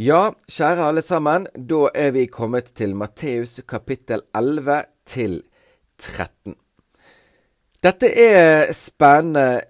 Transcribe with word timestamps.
Ja, 0.00 0.30
kjære 0.48 0.84
alle 0.88 1.02
sammen, 1.04 1.44
da 1.52 1.90
er 1.92 2.14
vi 2.14 2.22
kommet 2.32 2.70
til 2.78 2.94
Matteus 2.96 3.58
kapittel 3.68 4.22
11 4.32 4.76
til 5.04 5.34
13. 6.00 6.54
Dette 7.84 8.08
er 8.08 8.70
spennende 8.72 9.60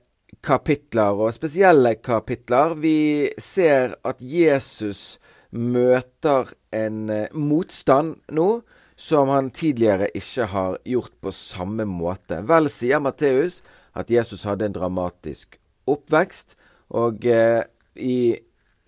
kapitler, 0.47 1.19
og 1.19 1.35
spesielle 1.35 1.97
kapitler. 1.99 2.77
Vi 2.79 3.33
ser 3.43 3.97
at 4.07 4.23
Jesus 4.23 5.19
møter 5.51 6.53
en 6.79 7.11
eh, 7.11 7.35
motstand 7.35 8.21
nå 8.31 8.47
som 8.95 9.33
han 9.35 9.49
tidligere 9.51 10.13
ikke 10.15 10.47
har 10.53 10.77
gjort 10.87 11.17
på 11.27 11.33
samme 11.35 11.89
måte. 11.91 12.39
Vel 12.47 12.71
sier 12.71 13.03
Matteus 13.03 13.65
at 13.99 14.15
Jesus 14.15 14.47
hadde 14.47 14.71
en 14.71 14.79
dramatisk 14.79 15.59
oppvekst, 15.91 16.55
og 16.95 17.27
eh, 17.27 17.65
i 17.99 18.39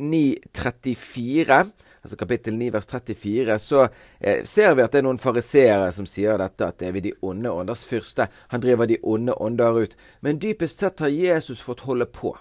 9.34, 0.03 1.59
altså 2.03 2.19
kapittel 2.19 2.57
9 2.59 2.71
vers 2.75 2.89
34, 2.91 3.59
så 3.63 3.87
eh, 4.21 4.43
ser 4.45 4.75
vi 4.75 4.85
at 4.85 4.93
det 4.93 5.03
er 5.03 5.07
noen 5.07 5.21
fariseere 5.23 5.91
som 5.95 6.09
sier 6.11 6.41
dette, 6.41 6.67
at 6.67 6.81
det 6.83 6.89
er 6.89 6.97
vi 6.97 7.05
de 7.07 7.15
onde 7.23 7.53
ånders 7.53 7.87
fyrste. 7.89 8.27
Han 8.53 8.65
driver 8.65 8.91
de 8.91 8.99
onde 9.03 9.37
ånder 9.39 9.83
ut. 9.85 9.97
Men 10.21 10.43
dypest 10.43 10.83
sett 10.83 11.03
har 11.05 11.13
Jesus 11.13 11.63
fått 11.63 11.87
holde 11.87 12.09
på 12.11 12.35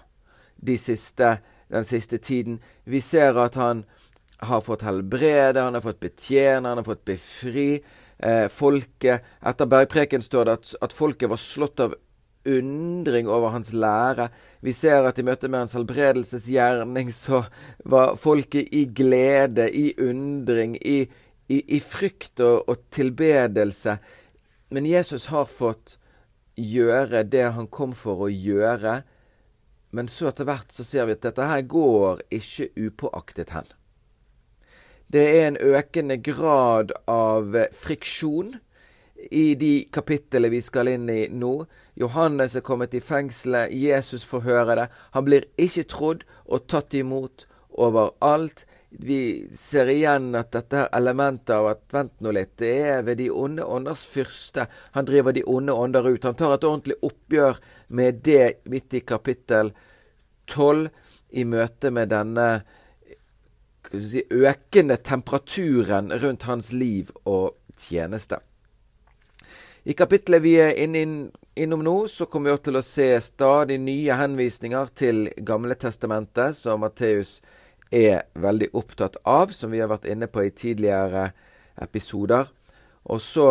de 0.62 0.78
siste, 0.78 1.36
den 1.72 1.86
siste 1.86 2.18
tiden. 2.18 2.60
Vi 2.84 3.00
ser 3.00 3.38
at 3.38 3.58
han 3.58 3.84
har 4.42 4.60
fått 4.60 4.82
helbrede, 4.82 5.62
han 5.62 5.74
har 5.74 5.84
fått 5.84 6.02
betjene, 6.02 6.68
han 6.68 6.80
har 6.80 6.86
fått 6.86 7.04
befri 7.06 7.68
eh, 8.18 8.48
folket. 8.50 9.22
Etter 9.46 9.70
bergpreken 9.70 10.22
står 10.22 10.48
det 10.48 10.56
at, 10.58 10.72
at 10.88 10.96
folket 10.96 11.30
var 11.30 11.40
slått 11.40 11.82
av 11.82 11.94
undring 12.48 13.28
over 13.28 13.54
hans 13.54 13.72
lære. 13.72 14.28
Vi 14.60 14.72
ser 14.72 15.06
at 15.08 15.18
i 15.18 15.24
møte 15.26 15.48
med 15.48 15.64
hans 15.64 15.76
helbredelsesgjerning 15.76 17.12
så 17.14 17.42
var 17.84 18.16
folket 18.20 18.70
i 18.72 18.84
glede, 18.94 19.68
i 19.70 19.92
undring, 20.00 20.76
i, 20.76 21.06
i, 21.48 21.58
i 21.76 21.80
frykt 21.80 22.40
og, 22.40 22.68
og, 22.68 22.86
tilbedelse. 22.90 23.98
Men 24.70 24.86
Jesus 24.86 25.26
har 25.32 25.50
fått 25.50 25.98
gjøre 26.56 27.24
det 27.24 27.48
han 27.56 27.68
kom 27.72 27.94
for 27.96 28.26
å 28.26 28.32
gjøre. 28.32 29.02
Men 29.92 30.08
så 30.08 30.30
etter 30.30 30.48
hvert 30.48 30.72
så 30.72 30.84
ser 30.86 31.08
vi 31.08 31.16
at 31.18 31.24
dette 31.26 31.46
her 31.48 31.62
går 31.68 32.24
ikke 32.32 32.70
upåaktet 32.80 33.52
hen. 33.52 33.68
Det 35.12 35.24
er 35.28 35.50
en 35.50 35.58
økende 35.60 36.16
grad 36.24 36.94
av 37.10 37.52
friksjon 37.76 38.54
i 39.30 39.52
de 39.60 39.72
kapitlene 39.92 40.48
vi 40.52 40.60
skal 40.64 40.88
inn 40.94 41.10
i 41.12 41.26
nå. 41.28 41.52
Johannes 41.94 42.56
er 42.56 42.64
kommet 42.64 42.94
i 42.94 43.02
fengselet, 43.04 43.72
Jesus 43.76 44.24
får 44.24 44.46
høre 44.46 44.76
det. 44.78 44.86
Han 45.12 45.26
blir 45.26 45.48
ikke 45.60 45.84
trodd 45.92 46.22
og 46.46 46.66
tatt 46.72 46.94
imot 46.96 47.46
overalt. 47.68 48.64
Vi 48.92 49.48
ser 49.56 49.88
igjen 49.88 50.34
at 50.36 50.52
dette 50.52 50.86
elementet 50.92 51.54
av 51.56 51.70
at 51.70 51.94
vent 51.94 52.12
nå 52.20 52.32
litt, 52.36 52.54
det 52.60 52.72
er 52.92 53.06
ved 53.06 53.20
de 53.22 53.30
onde 53.32 53.64
ånders 53.64 54.04
fyrste. 54.08 54.66
Han 54.96 55.08
driver 55.08 55.32
de 55.32 55.44
onde 55.48 55.72
ånder 55.72 56.08
ut. 56.08 56.24
Han 56.28 56.36
tar 56.36 56.56
et 56.56 56.66
ordentlig 56.68 56.98
oppgjør 57.04 57.60
med 57.96 58.20
det 58.24 58.64
midt 58.68 58.96
i 58.96 59.04
kapittel 59.04 59.72
tolv, 60.48 60.90
i 61.32 61.46
møte 61.48 61.88
med 61.88 62.10
denne 62.12 62.46
si, 63.88 64.20
økende 64.28 64.98
temperaturen 65.00 66.12
rundt 66.20 66.44
hans 66.44 66.72
liv 66.76 67.08
og 67.24 67.54
tjeneste. 67.80 68.36
I 69.88 69.96
kapittelet 69.96 70.44
vi 70.44 70.58
er 70.60 70.76
inne 70.76 71.30
innom 71.54 71.84
nå, 71.84 72.08
så 72.08 72.26
kommer 72.26 72.52
vi 72.52 72.62
til 72.66 72.78
å 72.78 72.84
se 72.84 73.08
stadig 73.20 73.78
nye 73.82 74.16
henvisninger 74.16 74.92
til 74.96 75.26
Gamle 75.44 75.76
testamentet, 75.80 76.56
som 76.56 76.80
Matteus 76.84 77.40
er 77.92 78.24
veldig 78.40 78.70
opptatt 78.78 79.18
av, 79.28 79.52
som 79.52 79.72
vi 79.72 79.82
har 79.82 79.90
vært 79.92 80.08
inne 80.08 80.28
på 80.32 80.46
i 80.46 80.54
tidligere 80.56 81.30
episoder. 81.82 82.48
Og 83.04 83.20
så 83.20 83.48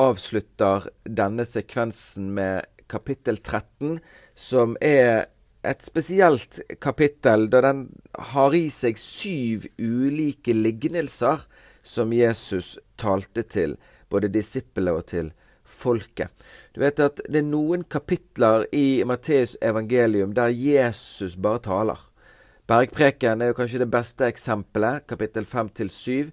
avslutter 0.00 0.88
denne 1.06 1.46
sekvensen 1.46 2.32
med 2.34 2.66
kapittel 2.90 3.38
13, 3.38 4.00
som 4.34 4.74
er 4.82 5.28
et 5.64 5.86
spesielt 5.86 6.58
kapittel, 6.82 7.46
da 7.48 7.62
den 7.64 7.86
har 8.34 8.56
i 8.56 8.66
seg 8.74 8.98
syv 9.00 9.68
ulike 9.78 10.52
lignelser 10.52 11.46
som 11.84 12.12
Jesus 12.12 12.74
talte 13.00 13.46
til 13.48 13.78
både 14.12 14.28
disiplene 14.34 14.92
og 14.98 15.06
til 15.14 15.30
folket. 15.64 16.32
Du 16.74 16.80
vet 16.82 17.00
at 17.00 17.20
det 17.28 17.40
er 17.40 17.46
noen 17.48 17.84
kapitler 17.90 18.66
i 18.74 19.02
Matteus 19.08 19.56
evangelium 19.64 20.34
der 20.36 20.52
Jesus 20.52 21.36
bare 21.36 21.62
taler. 21.64 22.00
Bergpreken 22.68 23.42
er 23.42 23.52
jo 23.52 23.58
kanskje 23.58 23.82
det 23.82 23.92
beste 23.92 24.28
eksempelet, 24.28 25.04
kapittel 25.08 25.44
5 25.44 25.72
til 25.76 25.90
7. 25.90 26.30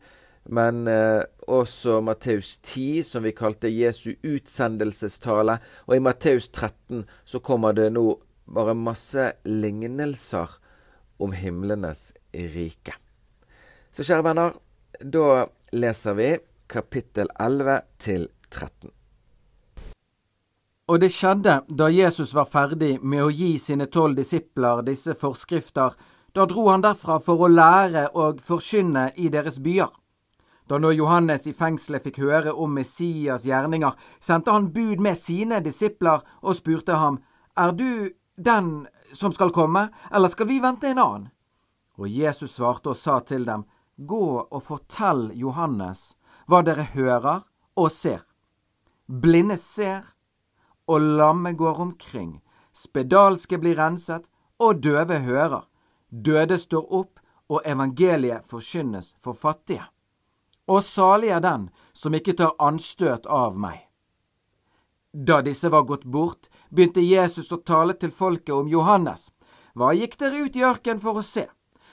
Men 0.49 0.87
eh, 0.87 1.21
også 1.47 1.99
Matteus 2.01 2.55
10, 2.63 3.03
som 3.03 3.23
vi 3.23 3.33
kalte 3.35 3.69
Jesu 3.69 4.13
utsendelsestale. 4.23 5.59
Og 5.87 5.95
i 5.95 6.03
Matteus 6.03 6.49
13 6.49 7.03
så 7.25 7.39
kommer 7.43 7.75
det 7.77 7.91
nå 7.93 8.05
bare 8.51 8.73
masse 8.75 9.31
lignelser 9.45 10.57
om 11.21 11.35
himlenes 11.35 12.11
rike. 12.33 12.95
Så 13.91 14.07
kjære 14.07 14.25
venner, 14.25 14.55
da 15.03 15.45
leser 15.75 16.17
vi 16.17 16.31
kapittel 16.71 17.29
11 17.39 17.81
til 17.99 18.27
13. 18.49 19.00
Og 20.91 20.99
det 20.99 21.07
skjedde 21.15 21.53
da 21.71 21.87
Jesus 21.87 22.33
var 22.35 22.49
ferdig 22.51 22.97
med 22.99 23.23
å 23.23 23.29
gi 23.31 23.53
sine 23.63 23.85
tolv 23.87 24.17
disipler 24.17 24.81
disse 24.83 25.13
forskrifter, 25.15 25.93
da 26.35 26.43
dro 26.43 26.65
han 26.67 26.83
derfra 26.83 27.15
for 27.23 27.45
å 27.45 27.47
lære 27.47 28.09
og 28.19 28.41
forkynne 28.43 29.05
i 29.15 29.29
deres 29.31 29.61
byer. 29.63 29.87
Da 30.67 30.79
nå 30.83 30.91
Johannes 30.91 31.47
i 31.47 31.55
fengselet 31.55 32.03
fikk 32.03 32.19
høre 32.25 32.51
om 32.51 32.75
Messias 32.75 33.47
gjerninger, 33.47 33.95
sendte 34.19 34.51
han 34.51 34.67
bud 34.75 34.99
med 34.99 35.15
sine 35.19 35.61
disipler 35.63 36.27
og 36.41 36.59
spurte 36.59 36.99
ham, 36.99 37.21
Er 37.55 37.71
du 37.71 38.11
den 38.35 38.87
som 39.13 39.31
skal 39.31 39.51
komme, 39.51 39.89
eller 40.11 40.27
skal 40.27 40.47
vi 40.47 40.59
vente 40.59 40.91
en 40.91 40.99
annen? 40.99 41.27
Og 41.95 42.07
Jesus 42.07 42.59
svarte 42.59 42.91
og 42.91 42.99
sa 42.99 43.19
til 43.19 43.45
dem, 43.47 43.63
Gå 43.95 44.47
og 44.51 44.63
fortell 44.63 45.29
Johannes 45.35 46.17
hva 46.47 46.61
dere 46.67 46.89
hører 46.95 47.45
og 47.79 47.91
ser. 47.91 48.23
Blinde 49.07 49.55
ser, 49.55 50.03
og 50.87 51.01
lamme 51.01 51.53
går 51.53 51.79
omkring, 51.79 52.39
spedalske 52.73 53.59
blir 53.59 53.77
renset, 53.77 54.29
og 54.59 54.81
døve 54.83 55.19
hører. 55.19 55.67
Døde 56.11 56.57
står 56.57 56.93
opp, 56.93 57.19
og 57.51 57.61
evangeliet 57.67 58.45
forkynnes 58.47 59.13
for 59.19 59.35
fattige. 59.35 59.83
Og 60.67 60.83
salig 60.83 61.33
er 61.35 61.41
den 61.43 61.69
som 61.93 62.15
ikke 62.15 62.37
tar 62.39 62.53
anstøt 62.63 63.25
av 63.27 63.57
meg. 63.59 63.91
Da 65.11 65.41
disse 65.43 65.67
var 65.67 65.83
gått 65.83 66.05
bort, 66.07 66.47
begynte 66.71 67.03
Jesus 67.03 67.51
å 67.51 67.59
tale 67.59 67.97
til 67.99 68.13
folket 68.15 68.53
om 68.55 68.69
Johannes. 68.71 69.27
Hva 69.75 69.91
gikk 69.95 70.15
dere 70.21 70.45
ut 70.45 70.55
i 70.55 70.63
ørkenen 70.63 71.03
for 71.03 71.19
å 71.19 71.25
se? 71.25 71.43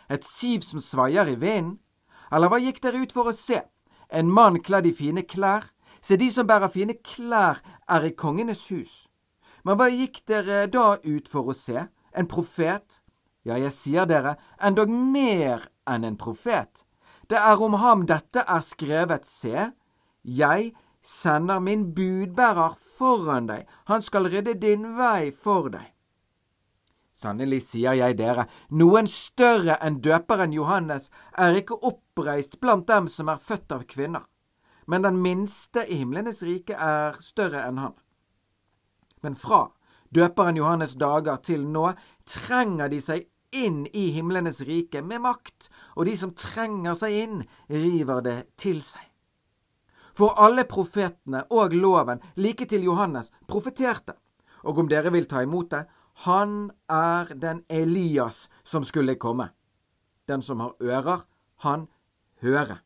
Et 0.09 0.25
siv 0.25 0.63
som 0.63 0.79
svaier 0.79 1.27
i 1.27 1.35
vinden? 1.35 1.81
Eller 2.31 2.51
hva 2.53 2.61
gikk 2.63 2.79
dere 2.85 3.03
ut 3.03 3.13
for 3.13 3.31
å 3.31 3.35
se? 3.35 3.65
En 4.09 4.31
mann 4.31 4.61
kledd 4.63 4.87
i 4.87 4.95
fine 4.95 5.25
klær? 5.27 5.67
Se, 6.09 6.17
de 6.17 6.31
som 6.33 6.47
bærer 6.49 6.71
fine 6.73 6.95
klær, 7.05 7.59
er 7.85 8.05
i 8.09 8.15
kongenes 8.17 8.63
hus. 8.73 8.93
Men 9.61 9.77
hva 9.77 9.91
gikk 9.93 10.23
dere 10.31 10.63
da 10.73 10.95
ut 11.05 11.27
for 11.29 11.51
å 11.53 11.55
se? 11.57 11.83
En 12.17 12.29
profet? 12.31 13.03
Ja, 13.45 13.59
jeg 13.61 13.75
sier 13.77 14.09
dere, 14.09 14.39
endog 14.57 14.89
mer 14.89 15.67
enn 15.85 16.07
en 16.09 16.17
profet. 16.17 16.87
Det 17.29 17.37
er 17.37 17.61
om 17.61 17.77
ham 17.83 18.07
dette 18.09 18.41
er 18.41 18.65
skrevet, 18.65 19.29
se, 19.29 19.67
jeg 20.25 20.73
sender 21.05 21.61
min 21.61 21.85
budbærer 21.93 22.81
foran 22.97 23.53
deg, 23.53 23.69
han 23.93 24.01
skal 24.01 24.31
rydde 24.33 24.57
din 24.65 24.89
vei 24.97 25.29
for 25.29 25.69
deg. 25.77 25.93
Sannelig 27.13 27.67
sier 27.67 28.01
jeg 28.01 28.17
dere, 28.17 28.47
noen 28.73 29.13
større 29.13 29.77
enn 29.85 30.01
døperen 30.01 30.57
Johannes 30.57 31.11
er 31.37 31.61
ikke 31.61 31.77
oppreist 31.85 32.63
blant 32.65 32.89
dem 32.89 33.13
som 33.13 33.29
er 33.29 33.45
født 33.45 33.77
av 33.77 33.85
kvinner, 33.93 34.25
men 34.89 35.05
den 35.05 35.19
minste 35.23 35.85
i 35.85 36.01
himlenes 36.01 36.41
rike 36.43 36.77
er 36.77 37.19
større 37.21 37.67
enn 37.69 37.81
han. 37.83 37.97
Men 39.21 39.35
fra 39.37 39.67
døperen 40.15 40.57
Johannes 40.57 40.95
dager 40.97 41.43
til 41.45 41.67
nå 41.69 41.91
trenger 42.25 42.89
de 42.89 43.01
seg 43.05 43.27
inn 43.53 43.83
i 43.93 44.09
himlenes 44.17 44.63
rike 44.69 45.03
med 45.05 45.21
makt, 45.25 45.69
og 45.97 46.09
de 46.09 46.15
som 46.17 46.33
trenger 46.37 46.97
seg 46.97 47.19
inn, 47.21 47.43
river 47.69 48.25
det 48.25 48.39
til 48.61 48.81
seg. 48.85 49.05
For 50.17 50.35
alle 50.41 50.65
profetene 50.69 51.45
og 51.55 51.77
loven, 51.77 52.25
like 52.37 52.67
til 52.69 52.89
Johannes, 52.89 53.31
profeterte, 53.47 54.17
og 54.65 54.81
om 54.81 54.89
dere 54.91 55.13
vil 55.15 55.29
ta 55.31 55.45
imot 55.45 55.71
det, 55.73 55.85
han 56.25 56.73
er 56.91 57.31
den 57.39 57.63
Elias 57.71 58.49
som 58.65 58.85
skulle 58.85 59.15
komme. 59.21 59.53
Den 60.29 60.43
som 60.43 60.61
har 60.61 60.75
ører, 60.83 61.23
han 61.63 61.87
hører. 62.43 62.83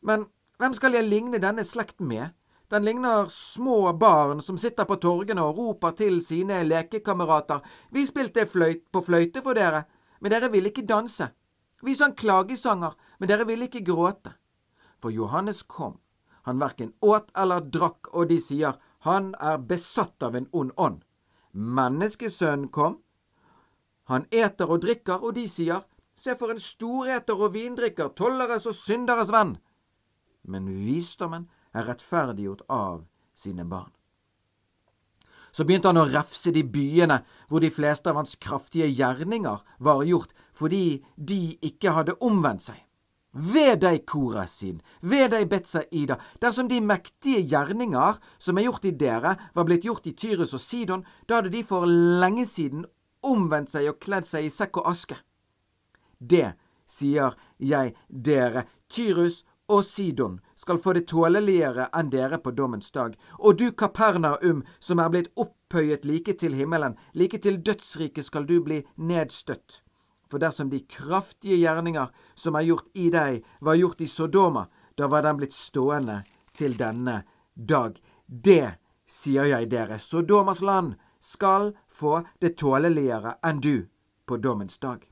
Men 0.00 0.28
hvem 0.62 0.74
skal 0.78 0.94
jeg 0.94 1.08
ligne 1.10 1.40
denne 1.42 1.64
slekten 1.66 2.06
med? 2.06 2.36
Den 2.70 2.84
ligner 2.86 3.26
små 3.28 3.92
barn 3.98 4.38
som 4.40 4.56
sitter 4.56 4.86
på 4.86 4.94
torgene 5.02 5.42
og 5.42 5.56
roper 5.58 5.96
til 5.98 6.20
sine 6.22 6.60
lekekamerater. 6.62 7.58
Vi 7.90 8.04
spilte 8.06 8.46
fløyt 8.46 8.84
på 8.94 9.02
fløyte 9.02 9.42
for 9.42 9.58
dere, 9.58 9.82
men 10.20 10.30
dere 10.30 10.52
ville 10.52 10.70
ikke 10.70 10.86
danse. 10.86 11.26
Vi 11.82 11.96
sang 11.98 12.14
klagesanger, 12.14 12.94
men 13.18 13.28
dere 13.28 13.46
ville 13.48 13.66
ikke 13.66 13.82
gråte. 13.84 14.36
For 15.02 15.10
Johannes 15.10 15.64
kom. 15.66 15.98
Han 16.46 16.62
verken 16.62 16.94
åt 17.02 17.34
eller 17.34 17.66
drakk, 17.66 18.12
og 18.14 18.30
de 18.30 18.38
sier, 18.38 18.78
han 19.02 19.34
er 19.42 19.58
besatt 19.58 20.22
av 20.22 20.38
en 20.38 20.46
ond 20.52 20.70
ånd. 20.78 21.02
Menneskesønnen 21.52 22.70
kom. 22.70 23.00
Han 24.06 24.30
eter 24.30 24.70
og 24.70 24.86
drikker, 24.86 25.26
og 25.26 25.34
de 25.34 25.48
sier, 25.50 25.82
se 26.14 26.38
for 26.38 26.54
en 26.54 26.62
storeter 26.62 27.34
og 27.34 27.56
vindrikker, 27.58 28.14
tolleres 28.14 28.70
og 28.70 28.78
synderes 28.78 29.34
venn. 29.34 29.56
Men 30.42 30.68
visdommen 30.68 31.48
er 31.72 31.86
rettferdiggjort 31.88 32.64
av 32.68 33.04
sine 33.34 33.64
barn. 33.64 33.92
Så 35.52 35.66
begynte 35.68 35.90
han 35.90 36.00
å 36.00 36.08
refse 36.08 36.52
de 36.54 36.62
byene 36.64 37.18
hvor 37.50 37.60
de 37.60 37.68
fleste 37.72 38.08
av 38.08 38.16
hans 38.22 38.38
kraftige 38.40 38.88
gjerninger 38.88 39.60
var 39.84 40.06
gjort 40.08 40.32
fordi 40.56 41.02
de 41.16 41.58
ikke 41.68 41.92
hadde 41.92 42.16
omvendt 42.24 42.70
seg. 42.70 42.78
Ved 43.32 43.80
deg, 43.80 44.02
Korasin, 44.08 44.82
ved 45.00 45.30
deg, 45.32 45.46
Betzaida, 45.48 46.18
dersom 46.40 46.68
de 46.68 46.82
mektige 46.84 47.40
gjerninger 47.48 48.18
som 48.36 48.58
er 48.60 48.66
gjort 48.66 48.84
i 48.84 48.92
dere, 48.92 49.36
var 49.56 49.64
blitt 49.68 49.86
gjort 49.88 50.08
i 50.08 50.12
Tyrus 50.12 50.52
og 50.52 50.60
Sidon, 50.60 51.04
da 51.24 51.38
hadde 51.38 51.52
de 51.54 51.62
for 51.64 51.88
lenge 51.88 52.44
siden 52.48 52.84
omvendt 53.24 53.72
seg 53.72 53.88
og 53.88 54.00
kledd 54.04 54.28
seg 54.28 54.48
i 54.48 54.52
sekk 54.52 54.82
og 54.82 54.90
aske. 54.92 55.16
Det 56.18 56.52
sier 56.84 57.32
jeg 57.56 57.94
dere, 58.08 58.66
Tyrus 58.92 59.42
og 59.68 59.84
Sidon 59.84 60.40
skal 60.54 60.78
få 60.78 60.92
det 60.96 61.06
tåleligere 61.10 61.88
enn 61.96 62.10
dere 62.10 62.38
på 62.42 62.52
dommens 62.56 62.90
dag. 62.92 63.14
Og 63.38 63.58
du 63.58 63.70
Kapernaum, 63.72 64.64
som 64.80 64.98
er 64.98 65.12
blitt 65.12 65.30
opphøyet 65.36 66.04
like 66.04 66.34
til 66.38 66.54
himmelen, 66.58 66.96
like 67.14 67.38
til 67.38 67.60
dødsriket 67.62 68.24
skal 68.24 68.46
du 68.46 68.60
bli 68.64 68.82
nedstøtt. 68.96 69.82
For 70.30 70.40
dersom 70.40 70.70
de 70.70 70.80
kraftige 70.88 71.58
gjerninger 71.60 72.08
som 72.34 72.56
er 72.56 72.66
gjort 72.68 72.88
i 72.94 73.10
deg, 73.12 73.42
var 73.60 73.76
gjort 73.76 74.00
i 74.00 74.08
Sodoma, 74.08 74.66
da 74.96 75.08
var 75.08 75.22
den 75.22 75.36
blitt 75.40 75.52
stående 75.52 76.22
til 76.56 76.76
denne 76.78 77.22
dag. 77.54 77.98
Det 78.26 78.76
sier 79.06 79.50
jeg 79.50 79.70
dere, 79.70 79.98
Sodomas 79.98 80.62
land 80.62 80.94
skal 81.20 81.72
få 81.88 82.22
det 82.40 82.56
tåleligere 82.58 83.36
enn 83.44 83.60
du 83.60 83.86
på 84.26 84.36
dommens 84.36 84.78
dag. 84.78 85.04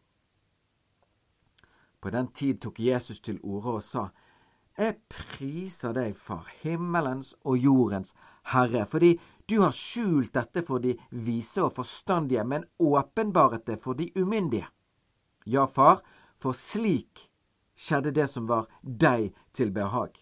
På 2.00 2.10
den 2.10 2.32
tid 2.32 2.60
tok 2.60 2.80
Jesus 2.80 3.20
til 3.20 3.38
orde 3.42 3.76
og 3.76 3.82
sa, 3.84 4.08
Jeg 4.80 4.96
priser 5.12 5.92
deg, 5.92 6.14
Far, 6.16 6.46
himmelens 6.62 7.34
og 7.44 7.58
jordens 7.60 8.14
Herre, 8.48 8.86
fordi 8.88 9.10
du 9.44 9.58
har 9.60 9.74
skjult 9.76 10.32
dette 10.32 10.62
for 10.64 10.80
de 10.80 10.94
vise 11.12 11.60
og 11.60 11.74
forstandige, 11.76 12.46
men 12.48 12.64
åpenbaret 12.80 13.66
det 13.66 13.76
for 13.82 13.98
de 13.98 14.08
umyndige. 14.16 14.70
Ja, 15.44 15.66
far, 15.66 16.00
for 16.40 16.56
slik 16.56 17.26
skjedde 17.76 18.14
det 18.16 18.28
som 18.32 18.48
var 18.48 18.70
deg 18.80 19.34
til 19.52 19.72
behag. 19.76 20.16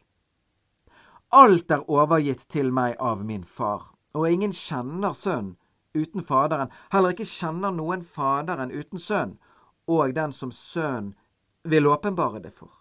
Alt 1.30 1.70
er 1.70 1.86
overgitt 1.86 2.48
til 2.50 2.72
meg 2.74 2.96
av 2.98 3.22
min 3.22 3.44
far, 3.46 3.92
og 4.16 4.26
ingen 4.26 4.54
kjenner 4.56 5.14
sønnen 5.14 5.54
uten 5.94 6.24
Faderen, 6.24 6.72
heller 6.90 7.14
ikke 7.14 7.28
kjenner 7.28 7.70
noen 7.74 8.02
Faderen 8.02 8.74
uten 8.74 8.98
Sønnen, 8.98 9.38
og 9.86 10.14
den 10.14 10.34
som 10.34 10.50
Sønnen 10.50 11.14
vil 11.64 11.86
åpenbare 11.86 12.42
det 12.42 12.52
for. 12.54 12.77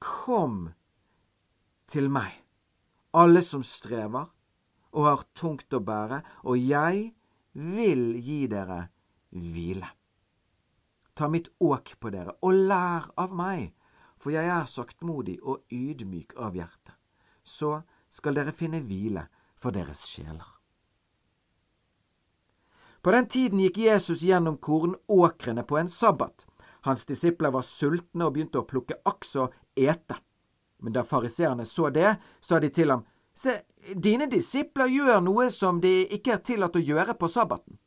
Kom 0.00 0.70
til 1.90 2.08
meg, 2.08 2.32
alle 3.12 3.42
som 3.44 3.62
strever 3.66 4.30
og 4.96 5.06
har 5.06 5.24
tungt 5.36 5.74
å 5.76 5.80
bære, 5.84 6.22
og 6.48 6.56
jeg 6.58 7.10
vil 7.52 8.04
gi 8.24 8.46
dere 8.50 8.86
hvile. 9.30 9.90
Ta 11.14 11.28
mitt 11.28 11.50
åk 11.60 11.94
på 12.00 12.10
dere, 12.14 12.32
og 12.40 12.64
lær 12.70 13.10
av 13.20 13.34
meg, 13.36 13.74
for 14.20 14.32
jeg 14.32 14.48
er 14.48 14.68
saktmodig 14.68 15.38
og 15.42 15.66
ydmyk 15.72 16.32
av 16.40 16.56
hjerte. 16.56 16.96
Så 17.44 17.82
skal 18.10 18.36
dere 18.36 18.56
finne 18.56 18.80
hvile 18.80 19.26
for 19.56 19.74
deres 19.74 20.06
sjeler. 20.08 20.48
På 23.00 23.12
den 23.14 23.28
tiden 23.32 23.60
gikk 23.64 23.78
Jesus 23.80 24.24
gjennom 24.24 24.58
kornåkrene 24.60 25.64
på 25.64 25.78
en 25.80 25.88
sabbat. 25.88 26.44
Hans 26.84 27.06
disipler 27.08 27.52
var 27.52 27.64
sultne 27.64 28.26
og 28.26 28.34
begynte 28.34 28.60
å 28.60 28.68
plukke 28.68 28.98
aks 29.08 29.36
og 29.40 29.54
ete. 29.86 30.16
Men 30.80 30.94
da 30.96 31.04
fariseerne 31.04 31.66
så 31.68 31.90
det, 31.94 32.16
sa 32.40 32.60
de 32.60 32.70
til 32.72 32.94
ham, 32.94 33.06
Se, 33.40 33.52
dine 33.94 34.26
disipler 34.26 34.90
gjør 34.90 35.20
noe 35.22 35.46
som 35.54 35.78
de 35.80 36.02
ikke 36.12 36.32
er 36.34 36.40
tillatt 36.44 36.74
å 36.76 36.82
gjøre 36.82 37.14
på 37.16 37.28
sabbaten. 37.30 37.78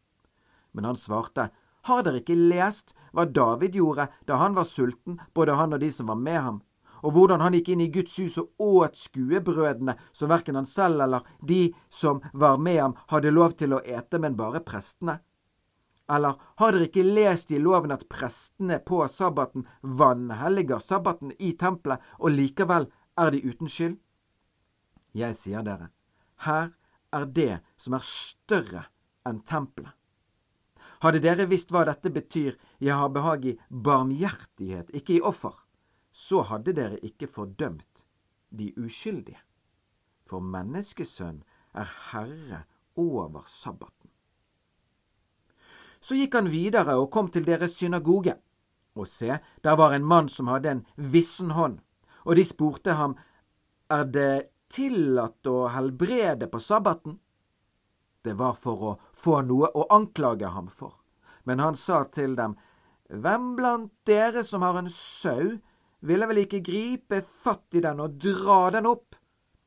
Men 0.72 0.88
han 0.88 0.98
svarte, 0.98 1.50
Har 1.84 2.04
dere 2.04 2.22
ikke 2.22 2.38
lest 2.38 2.95
hva 3.12 3.25
David 3.25 3.75
gjorde 3.75 4.07
da 4.25 4.40
han 4.40 4.56
var 4.56 4.63
sulten, 4.63 5.19
både 5.36 5.57
han 5.60 5.75
og 5.75 5.84
de 5.84 5.92
som 5.92 6.07
var 6.07 6.22
med 6.22 6.40
ham? 6.42 6.62
og 7.04 7.12
hvordan 7.12 7.44
han 7.44 7.56
gikk 7.57 7.74
inn 7.74 7.84
i 7.84 7.92
Guds 7.92 8.16
hus 8.22 8.38
og 8.39 8.63
åt 8.63 8.96
skuebrødene 8.96 9.98
som 10.16 10.31
verken 10.31 10.56
han 10.56 10.68
selv 10.68 11.04
eller 11.04 11.28
de 11.44 11.74
som 11.92 12.22
var 12.31 12.57
med 12.57 12.80
ham, 12.80 12.96
hadde 13.12 13.34
lov 13.36 13.57
til 13.60 13.75
å 13.75 13.84
ete, 13.84 14.19
men 14.24 14.38
bare 14.39 14.63
prestene? 14.63 15.19
Eller 16.12 16.36
har 16.60 16.76
dere 16.76 16.90
ikke 16.90 17.06
lest 17.06 17.52
i 17.52 17.60
loven 17.62 17.94
at 17.96 18.08
prestene 18.12 18.80
på 18.84 19.00
sabbaten 19.08 19.66
vanhelliger 19.82 20.84
sabbaten 20.84 21.32
i 21.40 21.54
tempelet, 21.60 22.02
og 22.20 22.36
likevel 22.36 22.90
er 23.18 23.32
de 23.32 23.44
uten 23.48 23.72
skyld? 23.72 23.98
Jeg 25.14 25.38
sier 25.38 25.64
dere, 25.64 25.92
her 26.48 26.74
er 27.14 27.26
det 27.30 27.62
som 27.78 27.96
er 27.96 28.04
større 28.04 28.88
enn 29.28 29.44
tempelet. 29.48 29.94
Hadde 31.04 31.20
dere 31.24 31.48
visst 31.52 31.72
hva 31.72 31.84
dette 31.88 32.12
betyr, 32.16 32.56
jeg 32.80 32.96
har 32.96 33.12
behag 33.12 33.46
i 33.46 33.58
barmhjertighet, 33.70 34.92
ikke 34.96 35.18
i 35.18 35.24
offer, 35.24 35.56
så 36.12 36.44
hadde 36.48 36.76
dere 36.76 37.00
ikke 37.04 37.28
fordømt 37.28 38.06
de 38.52 38.72
uskyldige. 38.80 39.40
For 40.28 40.44
menneskesønn 40.44 41.42
er 41.76 41.90
herre 42.12 42.64
over 42.96 43.44
sabbaten. 43.48 44.03
Så 46.04 46.18
gikk 46.20 46.36
han 46.36 46.52
videre 46.52 46.98
og 47.00 47.12
kom 47.16 47.30
til 47.32 47.46
deres 47.48 47.78
synagoge. 47.80 48.36
Og 49.00 49.08
se, 49.08 49.40
der 49.64 49.78
var 49.80 49.96
en 49.96 50.06
mann 50.06 50.28
som 50.30 50.52
hadde 50.52 50.70
en 50.70 50.84
vissen 50.96 51.54
hånd, 51.56 51.80
og 52.28 52.36
de 52.38 52.44
spurte 52.46 52.94
ham, 53.00 53.16
er 53.90 54.04
det 54.06 54.34
tillatt 54.74 55.48
å 55.50 55.70
helbrede 55.74 56.50
på 56.52 56.60
sabbaten? 56.62 57.18
Det 58.24 58.36
var 58.40 58.54
for 58.56 58.84
å 58.90 58.92
få 59.16 59.42
noe 59.48 59.72
å 59.76 59.88
anklage 59.96 60.52
ham 60.54 60.70
for. 60.72 60.94
Men 61.44 61.60
han 61.60 61.76
sa 61.76 62.04
til 62.06 62.38
dem, 62.40 62.56
Hvem 63.14 63.50
blant 63.58 63.92
dere 64.08 64.42
som 64.48 64.64
har 64.66 64.80
en 64.80 64.90
sau, 64.90 65.60
ville 66.02 66.27
vel 66.27 66.44
ikke 66.44 66.63
gripe 66.66 67.20
fatt 67.22 67.75
i 67.77 67.84
den 67.84 68.00
og 68.01 68.16
dra 68.18 68.72
den 68.74 68.88
opp 68.89 69.18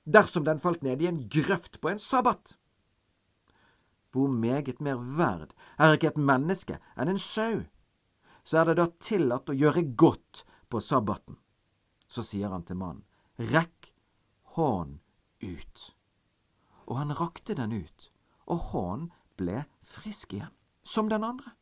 dersom 0.06 0.44
den 0.46 0.58
falt 0.62 0.82
ned 0.82 1.02
i 1.02 1.08
en 1.10 1.20
grøft 1.30 1.78
på 1.80 1.92
en 1.92 2.00
sabbat? 2.02 2.56
Hvor 4.16 4.32
meget 4.32 4.80
mer 4.80 4.96
verd 4.96 5.50
er 5.76 5.92
ikke 5.92 6.14
et 6.14 6.20
menneske 6.20 6.78
enn 6.96 7.11
en 7.12 7.20
sau? 7.20 7.66
Så 8.46 8.62
er 8.62 8.70
det 8.70 8.76
da 8.78 8.87
tillatt 8.96 9.50
å 9.52 9.56
gjøre 9.56 9.82
godt 9.92 10.46
på 10.73 10.80
sabbaten. 10.80 11.37
Så 12.08 12.25
sier 12.25 12.49
han 12.49 12.64
til 12.64 12.78
mannen, 12.80 13.04
rekk 13.37 13.90
hånden 14.56 15.02
ut. 15.44 15.85
Og 16.87 16.96
han 16.96 17.12
rakte 17.18 17.58
den 17.58 17.76
ut, 17.76 18.08
og 18.49 18.70
hånden 18.70 19.12
ble 19.37 19.66
frisk 19.85 20.32
igjen, 20.32 20.54
som 20.80 21.12
den 21.12 21.26
andre. 21.26 21.52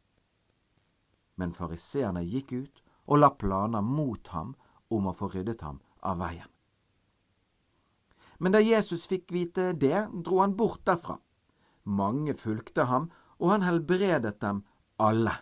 Men 1.35 1.57
fariseerne 1.59 2.23
gikk 2.23 2.55
ut 2.55 2.83
og 3.11 3.19
la 3.19 3.35
planer 3.35 3.83
mot 3.83 4.31
ham 4.31 4.55
om 4.95 5.11
å 5.11 5.17
få 5.17 5.33
ryddet 5.35 5.67
ham 5.67 5.83
av 6.07 6.23
veien. 6.23 6.51
Men 8.39 8.55
da 8.55 8.63
Jesus 8.63 9.09
fikk 9.11 9.33
vite 9.35 9.73
det, 9.75 10.07
dro 10.23 10.39
han 10.45 10.55
bort 10.55 10.85
derfra. 10.87 11.19
Mange 11.85 12.35
fulgte 12.35 12.87
ham, 12.89 13.11
og 13.41 13.51
han 13.51 13.67
helbredet 13.67 14.39
dem 14.41 14.63
alle. 15.03 15.35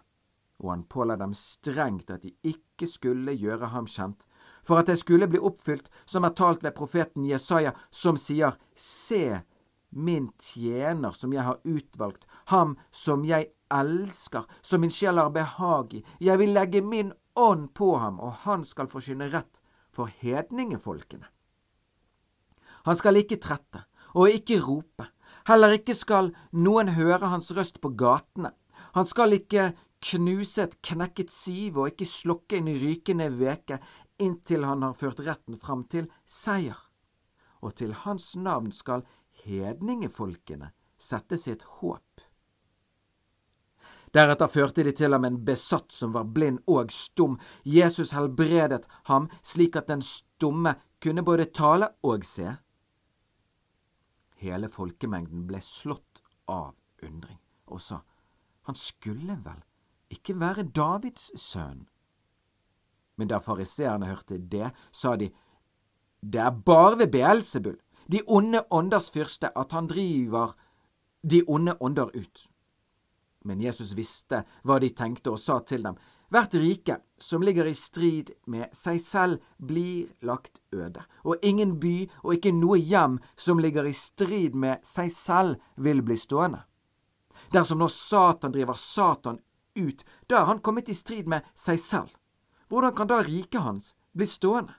Og 0.63 0.71
han 0.71 0.85
påla 0.87 1.17
dem 1.19 1.35
strengt 1.35 2.11
at 2.11 2.23
de 2.23 2.33
ikke 2.47 2.87
skulle 2.87 3.35
gjøre 3.35 3.73
ham 3.75 3.87
kjent, 3.91 4.27
for 4.63 4.79
at 4.79 4.91
det 4.91 4.99
skulle 5.01 5.29
bli 5.31 5.41
oppfylt 5.43 5.91
som 6.07 6.27
er 6.27 6.35
talt 6.39 6.63
ved 6.63 6.75
profeten 6.77 7.27
Jesaja, 7.27 7.75
som 7.91 8.19
sier, 8.19 8.59
Se 8.75 9.43
min 9.91 10.31
tjener 10.39 11.13
som 11.13 11.33
jeg 11.35 11.45
har 11.45 11.61
utvalgt, 11.65 12.27
ham 12.47 12.77
som 12.91 13.27
jeg 13.29 13.51
elsker, 13.73 14.47
som 14.63 14.81
min 14.81 14.93
sjel 14.93 15.19
har 15.21 15.33
behag 15.35 15.95
i, 15.99 16.05
jeg 16.21 16.39
vil 16.41 16.55
legge 16.55 16.83
min 16.83 17.13
ånd 17.37 17.73
på 17.75 17.95
ham, 17.99 18.21
og 18.21 18.45
han 18.47 18.65
skal 18.65 18.89
forkynne 18.89 19.31
rett 19.33 19.63
for 19.93 20.11
hedningefolkene. 20.23 21.27
Han 22.89 22.99
skal 22.99 23.21
ikke 23.21 23.41
trette 23.43 23.85
og 24.13 24.33
ikke 24.33 24.61
rope, 24.65 25.07
heller 25.49 25.77
ikke 25.79 25.95
skal 25.97 26.33
noen 26.53 26.93
høre 26.97 27.33
hans 27.33 27.53
røst 27.57 27.81
på 27.83 27.93
gatene. 27.99 28.53
Han 28.97 29.09
skal 29.09 29.37
ikke 29.37 29.73
knuse 30.03 30.67
et 30.67 30.79
knekket 30.83 31.31
siv 31.31 31.79
og 31.79 31.93
ikke 31.93 32.09
slokke 32.09 32.59
en 32.59 32.71
rykende 32.83 33.29
veke 33.39 33.79
inntil 34.23 34.67
han 34.67 34.83
har 34.83 34.99
ført 34.99 35.23
retten 35.27 35.59
fram 35.59 35.85
til 35.91 36.09
seier. 36.27 36.79
Og 37.63 37.77
til 37.79 37.95
hans 38.05 38.33
navn 38.37 38.73
skal 38.75 39.07
hedningefolkene 39.45 40.73
sette 40.99 41.39
sitt 41.39 41.63
håp. 41.79 42.23
Deretter 44.13 44.51
førte 44.51 44.85
de 44.85 44.93
til 44.93 45.15
ham 45.15 45.25
en 45.25 45.39
besatt 45.45 45.95
som 45.95 46.13
var 46.13 46.27
blind 46.37 46.61
og 46.69 46.93
stum. 46.93 47.39
Jesus 47.65 48.13
helbredet 48.13 48.85
ham 49.09 49.31
slik 49.41 49.79
at 49.81 49.89
den 49.89 50.03
stumme 50.05 50.75
kunne 51.03 51.25
både 51.25 51.49
tale 51.49 51.89
og 52.05 52.27
se. 52.29 52.51
Hele 54.43 54.69
folkemengden 54.73 55.47
ble 55.47 55.61
slått 55.63 56.23
av 56.51 56.75
undring 57.07 57.39
og 57.73 57.81
sa, 57.81 58.01
han 58.67 58.77
skulle 58.79 59.39
vel 59.45 59.63
ikke 60.13 60.35
være 60.41 60.67
Davids 60.75 61.31
sønn? 61.41 61.87
Men 63.17 63.31
da 63.31 63.39
fariseerne 63.43 64.11
hørte 64.11 64.39
det, 64.39 64.73
sa 64.91 65.15
de, 65.17 65.31
det 66.23 66.41
er 66.43 66.63
bare 66.67 66.99
ved 67.03 67.13
Beelzebul, 67.15 67.79
de 68.11 68.23
onde 68.27 68.65
ånders 68.71 69.11
fyrste, 69.15 69.51
at 69.59 69.73
han 69.73 69.89
driver 69.91 70.57
de 71.23 71.43
onde 71.47 71.77
ånder 71.81 72.11
ut. 72.15 72.47
Men 73.45 73.63
Jesus 73.63 73.95
visste 73.99 74.43
hva 74.67 74.79
de 74.83 74.91
tenkte, 74.95 75.31
og 75.31 75.39
sa 75.39 75.61
til 75.67 75.85
dem, 75.87 75.99
Hvert 76.33 76.55
rike 76.55 76.97
som 77.19 77.43
ligger 77.43 77.67
i 77.67 77.75
strid 77.75 78.31
med 78.47 78.73
seg 78.73 79.01
selv, 79.05 79.41
blir 79.59 80.09
lagt 80.25 80.63
øde, 80.73 81.03
og 81.29 81.37
ingen 81.45 81.75
by 81.81 82.09
og 82.23 82.39
ikke 82.39 82.55
noe 82.57 82.79
hjem 82.81 83.19
som 83.37 83.61
ligger 83.61 83.85
i 83.85 83.93
strid 83.93 84.57
med 84.57 84.81
seg 84.81 85.11
selv, 85.13 85.59
vil 85.77 86.01
bli 86.01 86.17
stående. 86.17 86.63
Dersom 87.53 87.83
nå 87.83 87.89
Satan 87.93 88.55
driver 88.55 88.79
Satan 88.81 89.43
ut, 89.77 90.05
da 90.27 90.41
er 90.41 90.49
han 90.49 90.63
kommet 90.65 90.89
i 90.89 90.97
strid 90.97 91.29
med 91.29 91.45
seg 91.53 91.81
selv. 91.81 92.15
Hvordan 92.73 92.95
kan 92.97 93.11
da 93.13 93.21
riket 93.21 93.61
hans 93.61 93.93
bli 94.17 94.27
stående? 94.27 94.73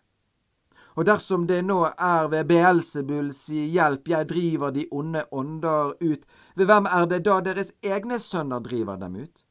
Og 0.98 1.06
dersom 1.06 1.46
det 1.50 1.60
nå 1.66 1.84
er 1.86 2.32
ved 2.34 2.50
Beelsebuls 2.50 3.44
hjelp 3.50 4.10
jeg 4.10 4.30
driver 4.30 4.74
de 4.74 4.88
onde 4.90 5.22
ånder 5.30 5.94
ut, 6.02 6.26
ved 6.56 6.66
hvem 6.66 6.90
er 6.90 7.06
det 7.14 7.22
da 7.30 7.38
deres 7.46 7.76
egne 7.86 8.18
sønner 8.18 8.62
driver 8.62 8.98
dem 8.98 9.22
ut? 9.22 9.46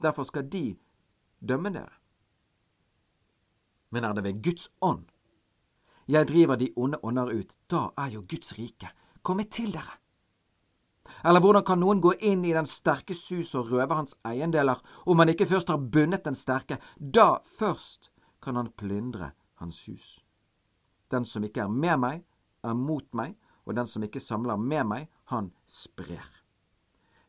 Derfor 0.00 0.24
skal 0.24 0.48
de 0.48 0.78
dømme 1.48 1.72
dere. 1.74 1.98
Men 3.90 4.04
er 4.04 4.14
det 4.16 4.24
ved 4.24 4.42
Guds 4.42 4.70
ånd 4.80 5.12
jeg 6.08 6.26
driver 6.28 6.56
de 6.56 6.72
onde 6.76 6.98
ånder 7.02 7.30
ut, 7.30 7.56
da 7.70 7.88
er 7.96 8.10
jo 8.10 8.24
Guds 8.28 8.58
rike 8.58 8.90
kommet 9.22 9.50
til 9.50 9.72
dere. 9.72 9.98
Eller 11.24 11.40
hvordan 11.40 11.64
kan 11.64 11.78
noen 11.78 12.00
gå 12.02 12.12
inn 12.20 12.44
i 12.44 12.54
den 12.54 12.66
sterke 12.66 13.14
sus 13.14 13.54
og 13.58 13.70
røve 13.70 13.94
hans 13.94 14.16
eiendeler 14.26 14.80
om 15.06 15.18
han 15.18 15.30
ikke 15.30 15.46
først 15.46 15.70
har 15.70 15.78
bundet 15.78 16.24
den 16.24 16.34
sterke? 16.34 16.78
Da 16.98 17.38
først 17.58 18.10
kan 18.42 18.56
han 18.56 18.72
plyndre 18.76 19.32
hans 19.60 19.86
hus. 19.86 20.20
Den 21.10 21.24
som 21.24 21.44
ikke 21.44 21.62
er 21.62 21.70
med 21.70 21.98
meg, 22.02 22.24
er 22.64 22.74
mot 22.74 23.06
meg, 23.14 23.36
og 23.66 23.76
den 23.76 23.86
som 23.86 24.02
ikke 24.02 24.20
samler 24.20 24.56
med 24.56 24.86
meg, 24.86 25.08
han 25.30 25.52
sprer. 25.66 26.26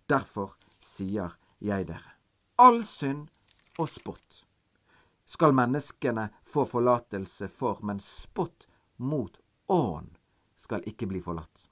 Derfor 0.09 0.55
sier 0.79 1.37
jeg 1.61 1.87
dere, 1.87 2.17
all 2.57 2.83
synd 2.83 3.29
og 3.79 3.89
spott 3.89 4.43
skal 5.25 5.53
menneskene 5.53 6.29
få 6.43 6.65
forlatelse 6.65 7.47
for, 7.47 7.79
men 7.81 7.99
spott 7.99 8.67
mot 8.97 9.37
ånd 9.67 10.17
skal 10.55 10.83
ikke 10.87 11.07
bli 11.07 11.21
forlatt. 11.23 11.67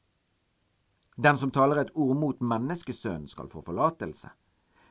Den 1.16 1.38
som 1.38 1.52
taler 1.52 1.82
et 1.82 1.92
ord 1.94 2.16
mot 2.18 2.40
menneskesønnen, 2.40 3.28
skal 3.28 3.50
få 3.52 3.62
forlatelse, 3.62 4.32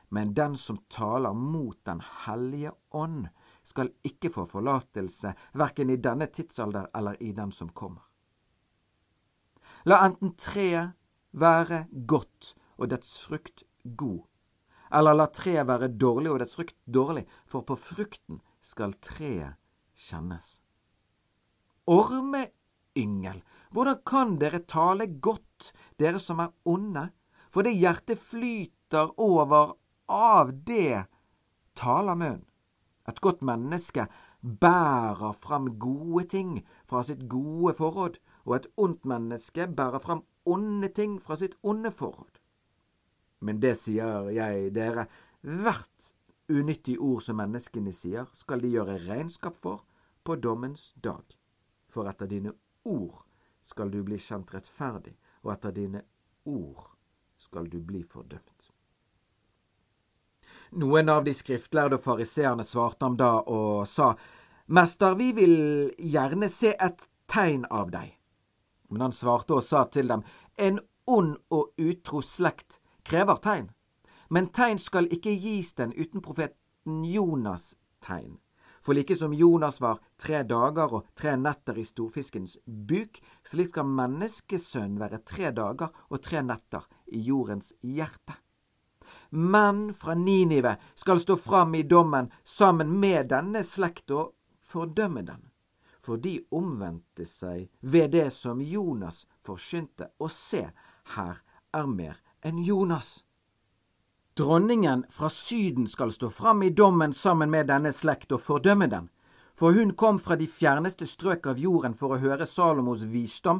men 0.09 0.33
den 0.33 0.55
som 0.55 0.77
taler 0.89 1.33
mot 1.33 1.77
Den 1.85 2.01
hellige 2.25 2.71
ånd, 2.91 3.27
skal 3.63 3.91
ikke 4.03 4.29
få 4.29 4.45
forlatelse, 4.45 5.33
verken 5.53 5.89
i 5.89 5.97
denne 5.97 6.27
tidsalder 6.27 6.89
eller 6.95 7.17
i 7.23 7.31
den 7.31 7.51
som 7.51 7.69
kommer. 7.69 8.03
La 9.85 10.05
enten 10.05 10.33
treet 10.37 10.93
være 11.31 11.85
godt 11.91 12.53
og 12.77 12.89
dets 12.89 13.17
frukt 13.19 13.63
god, 13.83 14.25
eller 14.93 15.15
la 15.17 15.27
treet 15.31 15.67
være 15.67 15.91
dårlig 15.95 16.31
og 16.31 16.41
dets 16.41 16.57
frukt 16.57 16.77
dårlig, 16.85 17.25
for 17.45 17.65
på 17.67 17.77
frukten 17.79 18.41
skal 18.61 18.93
treet 19.03 19.57
kjennes. 19.95 20.59
Ormeyngel, 21.89 23.41
hvordan 23.71 24.01
kan 24.05 24.37
dere 24.41 24.61
tale 24.67 25.07
godt, 25.23 25.71
dere 25.99 26.19
som 26.19 26.39
er 26.43 26.53
onde? 26.65 27.09
For 27.51 27.67
det 27.67 27.75
hjertet 27.75 28.19
flyter 28.19 29.11
over 29.19 29.75
av 30.11 30.51
det 30.67 31.05
taler 31.75 32.15
munnen. 32.15 32.45
Et 33.09 33.17
godt 33.19 33.41
menneske 33.41 34.05
bærer 34.41 35.33
fram 35.33 35.71
gode 35.79 36.27
ting 36.29 36.59
fra 36.89 37.01
sitt 37.03 37.25
gode 37.29 37.73
forråd, 37.77 38.19
og 38.45 38.55
et 38.55 38.67
ondt 38.77 39.05
menneske 39.09 39.67
bærer 39.67 40.01
fram 40.01 40.23
onde 40.45 40.89
ting 40.93 41.17
fra 41.21 41.35
sitt 41.37 41.57
onde 41.63 41.91
forråd. 41.91 42.40
Men 43.41 43.59
det 43.61 43.75
sier 43.79 44.29
jeg 44.33 44.71
dere, 44.75 45.07
hvert 45.41 46.13
unyttig 46.51 46.97
ord 47.01 47.23
som 47.25 47.39
menneskene 47.41 47.93
sier, 47.95 48.27
skal 48.33 48.61
de 48.61 48.73
gjøre 48.75 48.99
regnskap 49.07 49.57
for 49.61 49.85
på 50.23 50.37
dommens 50.37 50.91
dag. 50.95 51.23
For 51.89 52.09
etter 52.09 52.29
dine 52.29 52.53
ord 52.85 53.23
skal 53.61 53.91
du 53.93 54.01
bli 54.05 54.19
kjent 54.21 54.53
rettferdig, 54.53 55.15
og 55.45 55.55
etter 55.55 55.73
dine 55.75 56.03
ord 56.49 56.93
skal 57.41 57.69
du 57.69 57.79
bli 57.81 58.03
fordømt. 58.05 58.69
Noen 60.81 61.09
av 61.09 61.25
de 61.25 61.33
skriftlærde 61.35 61.97
og 61.97 62.03
fariseerne 62.05 62.63
svarte 62.67 63.07
ham 63.07 63.17
da 63.19 63.33
og 63.41 63.87
sa, 63.89 64.13
Mester, 64.71 65.17
vi 65.19 65.31
vil 65.35 65.55
gjerne 65.97 66.47
se 66.51 66.71
et 66.77 67.01
tegn 67.31 67.65
av 67.71 67.89
deg. 67.91 68.13
Men 68.91 69.07
han 69.07 69.15
svarte 69.15 69.57
og 69.57 69.65
sa 69.65 69.85
til 69.91 70.07
dem, 70.11 70.23
En 70.57 70.79
ond 71.07 71.35
og 71.49 71.73
utro 71.79 72.21
slekt 72.21 72.80
krever 73.03 73.41
tegn, 73.43 73.71
men 74.29 74.47
tegn 74.55 74.79
skal 74.79 75.09
ikke 75.11 75.33
gis 75.35 75.73
den 75.75 75.93
uten 75.93 76.21
profeten 76.23 77.03
Jonas' 77.05 77.75
tegn. 77.99 78.37
For 78.81 78.93
like 78.97 79.15
som 79.15 79.33
Jonas 79.33 79.81
var 79.81 79.99
tre 80.17 80.41
dager 80.43 80.93
og 80.97 81.09
tre 81.15 81.35
netter 81.37 81.77
i 81.77 81.83
storfiskens 81.85 82.57
buk, 82.65 83.19
slik 83.45 83.69
skal 83.69 83.85
menneskesønnen 83.85 84.97
være 85.01 85.19
tre 85.27 85.51
dager 85.53 85.91
og 86.09 86.21
tre 86.23 86.41
netter 86.41 86.87
i 87.13 87.21
jordens 87.27 87.75
hjerte. 87.85 88.39
Menn 89.31 89.91
fra 89.93 90.15
Ninive 90.17 90.73
skal 90.95 91.21
stå 91.21 91.37
fram 91.37 91.75
i 91.75 91.83
dommen 91.83 92.31
sammen 92.43 92.97
med 92.99 93.29
denne 93.31 93.61
slekt 93.63 94.11
og 94.11 94.33
fordømme 94.65 95.21
den, 95.27 95.45
for 96.01 96.17
de 96.17 96.39
omvendte 96.51 97.27
seg 97.27 97.69
ved 97.85 98.15
det 98.17 98.29
som 98.33 98.63
Jonas 98.65 99.27
forkynte, 99.45 100.09
og 100.19 100.33
se, 100.33 100.65
her 101.15 101.45
er 101.71 101.87
mer 101.87 102.17
enn 102.41 102.63
Jonas. 102.63 103.23
Dronningen 104.37 105.05
fra 105.09 105.29
Syden 105.29 105.87
skal 105.87 106.11
stå 106.11 106.29
fram 106.29 106.63
i 106.63 106.69
dommen 106.69 107.13
sammen 107.13 107.51
med 107.51 107.67
denne 107.67 107.91
slekt 107.91 108.31
og 108.31 108.41
fordømme 108.41 108.87
den, 108.87 109.09
for 109.53 109.75
hun 109.75 109.91
kom 109.93 110.19
fra 110.19 110.37
de 110.39 110.47
fjerneste 110.47 111.05
strøk 111.05 111.49
av 111.51 111.59
jorden 111.59 111.93
for 111.97 112.15
å 112.15 112.21
høre 112.21 112.47
Salomos 112.47 113.03
visdom, 113.03 113.59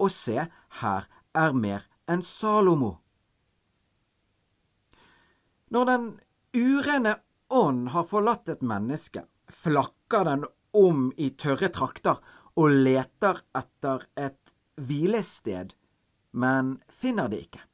og 0.00 0.12
se, 0.12 0.44
her 0.82 1.08
er 1.34 1.56
mer 1.56 1.86
enn 2.10 2.22
Salomo. 2.22 2.98
Når 5.70 5.86
den 5.86 6.06
urene 6.56 7.14
ånd 7.48 7.90
har 7.94 8.06
forlatt 8.10 8.50
et 8.52 8.62
menneske, 8.62 9.24
flakker 9.48 10.26
den 10.26 10.44
om 10.76 11.08
i 11.16 11.30
tørre 11.30 11.70
trakter 11.74 12.20
og 12.58 12.76
leter 12.84 13.40
etter 13.56 14.06
et 14.18 14.54
hvilested, 14.80 15.74
men 16.32 16.76
finner 16.90 17.30
det 17.30 17.44
ikke. 17.46 17.64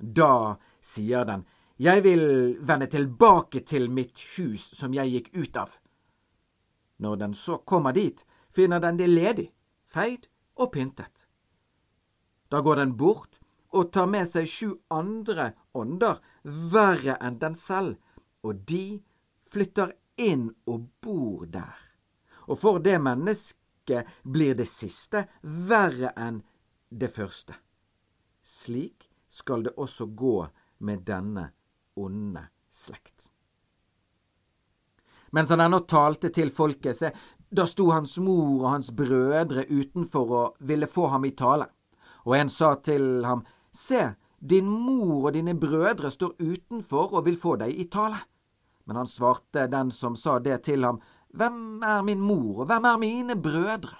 Da 0.00 0.58
sier 0.80 1.24
den, 1.24 1.46
Jeg 1.80 2.02
vil 2.04 2.58
vende 2.60 2.86
tilbake 2.86 3.60
til 3.64 3.88
mitt 3.88 4.20
hus 4.36 4.66
som 4.76 4.92
jeg 4.92 5.08
gikk 5.14 5.30
ut 5.32 5.56
av. 5.56 5.70
Når 7.00 7.16
den 7.16 7.34
så 7.34 7.56
kommer 7.56 7.92
dit, 7.96 8.20
finner 8.52 8.80
den 8.80 8.98
det 8.98 9.06
ledig, 9.08 9.46
feid 9.88 10.28
og 10.60 10.72
pyntet. 10.74 11.24
Da 12.52 12.60
går 12.60 12.76
den 12.76 12.96
bort 12.96 13.40
og 13.72 13.92
tar 13.92 14.10
med 14.12 14.28
seg 14.28 14.48
sju 14.50 14.74
andre 14.92 15.54
ånder 15.72 16.20
verre 16.44 17.16
enn 17.16 17.38
den 17.40 17.56
selv, 17.56 17.96
og 18.44 18.60
de 18.68 19.00
flytter 19.48 19.94
inn 20.20 20.50
og 20.68 20.88
bor 21.00 21.46
der. 21.46 21.78
Og 22.50 22.58
for 22.58 22.82
det 22.82 22.98
mennesket 23.00 24.08
blir 24.24 24.56
det 24.58 24.68
siste 24.68 25.24
verre 25.42 26.12
enn 26.16 26.42
det 26.90 27.08
første. 27.14 27.54
Slik 28.42 29.09
skal 29.30 29.62
det 29.62 29.76
også 29.78 30.06
gå 30.06 30.36
med 30.78 31.04
denne 31.06 31.50
onde 31.96 32.42
slekt. 32.70 33.30
Mens 35.30 35.50
han 35.50 35.62
ennå 35.62 35.84
talte 35.86 36.32
til 36.34 36.50
folket, 36.50 36.96
se, 36.98 37.12
da 37.50 37.66
sto 37.66 37.90
hans 37.94 38.16
mor 38.22 38.64
og 38.64 38.72
hans 38.72 38.90
brødre 38.94 39.64
utenfor 39.70 40.34
og 40.40 40.66
ville 40.66 40.90
få 40.90 41.06
ham 41.14 41.24
i 41.26 41.34
tale. 41.38 41.68
Og 42.26 42.36
en 42.38 42.50
sa 42.50 42.74
til 42.82 43.24
ham, 43.24 43.44
Se, 43.70 44.00
din 44.38 44.66
mor 44.66 45.28
og 45.28 45.34
dine 45.36 45.54
brødre 45.54 46.10
står 46.10 46.34
utenfor 46.42 47.12
og 47.14 47.26
vil 47.28 47.38
få 47.38 47.54
deg 47.60 47.70
i 47.70 47.86
tale. 47.86 48.18
Men 48.84 48.98
han 48.98 49.06
svarte 49.06 49.68
den 49.70 49.92
som 49.94 50.16
sa 50.18 50.40
det 50.42 50.64
til 50.66 50.82
ham, 50.84 50.98
Hvem 51.30 51.84
er 51.86 52.02
min 52.02 52.18
mor, 52.18 52.64
og 52.64 52.66
hvem 52.66 52.88
er 52.90 52.96
mine 52.98 53.36
brødre? 53.38 53.94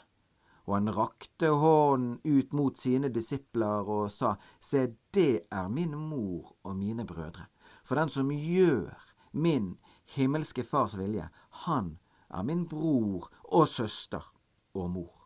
Og 0.67 0.77
han 0.77 0.93
rakte 0.95 1.53
hånden 1.57 2.19
ut 2.25 2.53
mot 2.53 2.77
sine 2.77 3.09
disipler 3.13 3.89
og 3.89 4.11
sa, 4.13 4.35
Se, 4.61 4.87
det 5.15 5.47
er 5.51 5.69
min 5.69 5.97
mor 5.97 6.57
og 6.65 6.77
mine 6.77 7.07
brødre. 7.07 7.47
For 7.85 7.97
den 7.99 8.09
som 8.09 8.31
gjør 8.31 8.99
min 9.33 9.79
himmelske 10.17 10.65
Fars 10.65 10.99
vilje, 10.99 11.29
han 11.65 11.99
er 12.31 12.43
min 12.43 12.67
bror 12.69 13.31
og 13.45 13.69
søster 13.69 14.33
og 14.75 14.91
mor. 14.91 15.17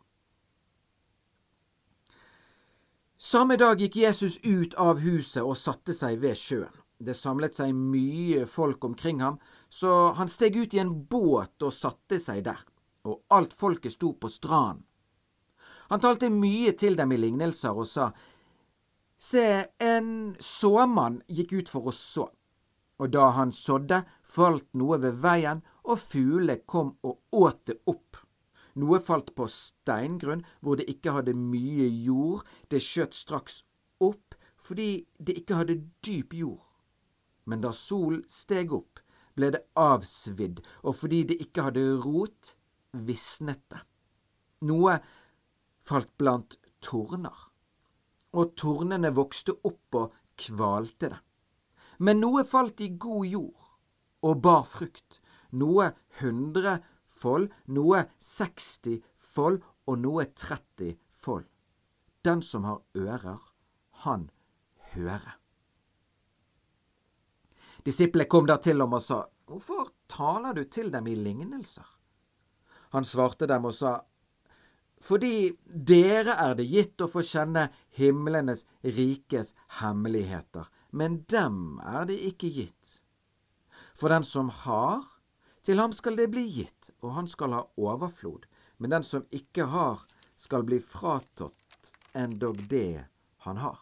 Samme 3.25 3.57
dag 3.57 3.81
gikk 3.81 3.97
Jesus 3.97 4.37
ut 4.45 4.75
av 4.76 4.99
huset 5.00 5.41
og 5.41 5.57
satte 5.57 5.95
seg 5.97 6.19
ved 6.21 6.37
sjøen. 6.37 6.73
Det 7.00 7.17
samlet 7.17 7.57
seg 7.57 7.73
mye 7.75 8.45
folk 8.49 8.85
omkring 8.85 9.23
ham, 9.25 9.38
så 9.69 10.12
han 10.17 10.29
steg 10.31 10.57
ut 10.57 10.75
i 10.76 10.81
en 10.83 10.93
båt 11.11 11.64
og 11.64 11.73
satte 11.75 12.21
seg 12.23 12.45
der, 12.47 12.61
og 13.05 13.25
alt 13.35 13.57
folket 13.57 13.97
sto 13.97 14.12
på 14.12 14.31
stranden. 14.31 14.85
Han 15.91 16.00
talte 16.00 16.31
mye 16.33 16.73
til 16.79 16.97
dem 16.99 17.12
i 17.12 17.21
lignelser 17.21 17.76
og 17.76 17.88
sa, 17.88 18.12
Se, 19.25 19.45
en 19.81 20.35
såmann 20.43 21.23
gikk 21.33 21.55
ut 21.57 21.71
for 21.73 21.88
å 21.88 21.93
så, 21.97 22.26
og 23.00 23.12
da 23.14 23.31
han 23.33 23.55
sådde, 23.57 24.03
falt 24.21 24.67
noe 24.76 24.99
ved 25.00 25.17
veien, 25.23 25.62
og 25.88 26.00
fuglene 26.03 26.59
kom 26.69 26.91
og 27.07 27.23
åt 27.33 27.62
det 27.71 27.79
opp. 27.88 28.19
Noe 28.76 28.99
falt 29.00 29.33
på 29.38 29.47
steingrunn 29.49 30.43
hvor 30.61 30.76
det 30.76 30.88
ikke 30.91 31.14
hadde 31.14 31.37
mye 31.38 31.87
jord, 31.88 32.43
det 32.69 32.83
skjøt 32.83 33.17
straks 33.17 33.62
opp 34.03 34.37
fordi 34.64 35.05
det 35.21 35.37
ikke 35.41 35.61
hadde 35.61 35.83
dyp 36.05 36.35
jord. 36.37 36.62
Men 37.45 37.61
da 37.61 37.73
sol 37.76 38.23
steg 38.29 38.73
opp, 38.73 39.00
ble 39.37 39.50
det 39.53 39.64
avsvidd, 39.76 40.62
og 40.85 40.97
fordi 40.97 41.25
det 41.29 41.41
ikke 41.45 41.67
hadde 41.67 41.83
rot, 42.00 42.55
visnet 42.93 43.61
det. 43.73 43.83
Noe 44.64 44.97
falt 45.85 46.11
blant 46.19 46.57
torner, 46.85 47.37
og 48.35 48.55
tornene 48.59 49.12
vokste 49.14 49.55
opp 49.69 49.99
og 50.00 50.17
kvalte 50.41 51.12
det. 51.12 51.21
Men 51.99 52.21
noe 52.25 52.43
falt 52.49 52.81
i 52.83 52.91
god 52.99 53.26
jord 53.29 53.71
og 54.25 54.41
bar 54.43 54.64
frukt, 54.67 55.21
noe 55.53 55.93
hundre 56.21 56.81
fold, 57.07 57.50
noe 57.71 58.07
seksti 58.19 58.99
fold 59.14 59.61
og 59.87 60.00
noe 60.03 60.26
tretti 60.35 60.95
fold. 61.12 61.47
Den 62.25 62.43
som 62.43 62.64
har 62.64 62.81
ører, 62.97 63.41
han 64.05 64.31
hører. 64.95 65.38
Disiplene 67.85 68.31
kom 68.33 68.49
da 68.49 68.57
til 68.57 68.81
ham 68.81 68.97
og 68.97 69.03
sa, 69.05 69.25
Hvorfor 69.45 69.91
taler 70.09 70.57
du 70.57 70.64
til 70.64 70.88
dem 70.88 71.07
i 71.07 71.14
lignelser? 71.21 71.85
Han 72.97 73.05
svarte 73.05 73.45
dem 73.47 73.67
og 73.69 73.75
sa, 73.76 73.99
Fordi 75.05 75.53
dere 75.67 76.33
er 76.41 76.55
det 76.57 76.65
gitt 76.65 77.03
å 77.05 77.11
få 77.13 77.21
kjenne 77.27 77.67
himlenes 77.99 78.65
rikes 78.97 79.53
hemmeligheter, 79.81 80.71
men 80.97 81.21
dem 81.29 81.81
er 81.85 82.07
det 82.09 82.17
ikke 82.31 82.49
gitt. 82.49 83.01
For 83.93 84.09
den 84.09 84.25
som 84.25 84.49
har, 84.65 85.05
til 85.65 85.83
ham 85.83 85.93
skal 85.93 86.17
det 86.17 86.31
bli 86.33 86.47
gitt, 86.49 86.91
og 87.05 87.19
han 87.19 87.29
skal 87.29 87.53
ha 87.57 87.63
overflod, 87.77 88.47
men 88.81 88.97
den 88.97 89.05
som 89.05 89.27
ikke 89.29 89.69
har, 89.75 90.07
skal 90.37 90.65
bli 90.67 90.81
fratatt 90.81 91.93
endog 92.17 92.65
det 92.71 93.05
han 93.45 93.61
har. 93.61 93.79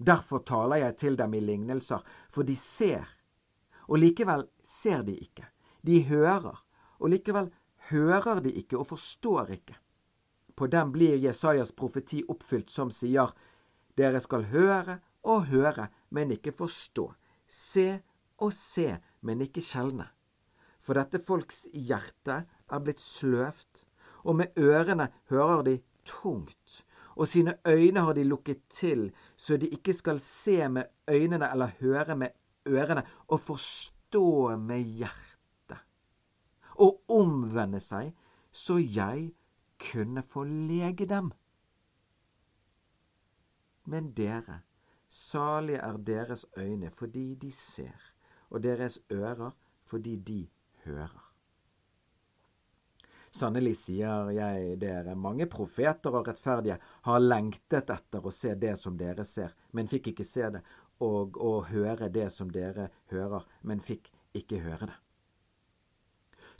Derfor 0.00 0.44
taler 0.46 0.84
jeg 0.84 0.96
til 1.02 1.18
dem 1.18 1.34
i 1.34 1.42
lignelser, 1.44 2.00
for 2.30 2.46
de 2.46 2.54
ser, 2.56 3.04
og 3.90 3.98
likevel 4.00 4.46
ser 4.62 5.02
de 5.04 5.18
ikke. 5.18 5.50
De 5.82 5.98
hører, 6.08 6.62
og 7.00 7.10
likevel 7.12 7.50
hører 7.90 8.40
de 8.44 8.52
ikke 8.62 8.78
og 8.78 8.88
forstår 8.92 9.54
ikke. 9.58 9.76
På 10.56 10.66
dem 10.66 10.92
blir 10.92 11.18
Jesajas 11.20 11.72
profeti 11.72 12.22
oppfylt 12.28 12.70
som 12.70 12.90
sier, 12.92 13.32
Dere 13.98 14.20
skal 14.22 14.46
høre 14.52 15.00
og 15.26 15.46
høre, 15.50 15.88
men 16.10 16.30
ikke 16.32 16.54
forstå. 16.56 17.10
Se 17.46 18.00
og 18.40 18.52
se, 18.56 18.94
men 19.20 19.42
ikke 19.44 19.62
skjelne. 19.64 20.06
For 20.80 20.96
dette 20.96 21.20
folks 21.20 21.66
hjerte 21.74 22.44
er 22.46 22.84
blitt 22.84 23.02
sløvt, 23.02 23.84
og 24.24 24.38
med 24.40 24.56
ørene 24.60 25.10
hører 25.32 25.64
de 25.66 25.76
tungt, 26.08 26.84
og 27.16 27.28
sine 27.28 27.58
øyne 27.68 28.04
har 28.06 28.16
de 28.16 28.24
lukket 28.24 28.62
til, 28.72 29.10
så 29.36 29.58
de 29.60 29.68
ikke 29.68 29.92
skal 29.92 30.20
se 30.22 30.68
med 30.68 30.88
øynene 31.10 31.50
eller 31.52 31.76
høre 31.80 32.16
med 32.16 32.36
ørene 32.68 33.04
og 33.28 33.40
forstå 33.40 34.56
med 34.56 34.80
hjertet, 35.02 35.29
og 36.80 37.02
omvende 37.12 37.80
seg, 37.82 38.14
så 38.50 38.78
jeg 38.80 39.30
kunne 39.80 40.22
få 40.26 40.44
lege 40.48 41.06
dem. 41.08 41.30
Men 43.90 44.12
dere, 44.16 44.60
salige 45.08 45.80
er 45.82 45.96
deres 45.96 46.46
øyne 46.58 46.90
fordi 46.90 47.34
de 47.34 47.50
ser, 47.52 48.12
og 48.50 48.62
deres 48.62 49.00
ører 49.12 49.56
fordi 49.84 50.16
de 50.16 50.44
hører. 50.84 51.26
Sannelig 53.30 53.76
sier 53.78 54.30
jeg 54.34 54.78
dere, 54.82 55.14
mange 55.14 55.46
profeter 55.46 56.14
og 56.18 56.26
rettferdige 56.26 56.80
har 57.06 57.20
lengtet 57.22 57.92
etter 57.94 58.24
å 58.26 58.32
se 58.34 58.56
det 58.58 58.74
som 58.78 58.96
dere 58.98 59.24
ser, 59.24 59.54
men 59.70 59.90
fikk 59.90 60.10
ikke 60.10 60.26
se 60.26 60.48
det, 60.56 60.64
og 61.00 61.38
å 61.38 61.60
høre 61.70 62.10
det 62.10 62.26
som 62.34 62.50
dere 62.50 62.88
hører, 63.12 63.46
men 63.62 63.80
fikk 63.80 64.10
ikke 64.36 64.58
høre 64.64 64.90
det. 64.90 64.98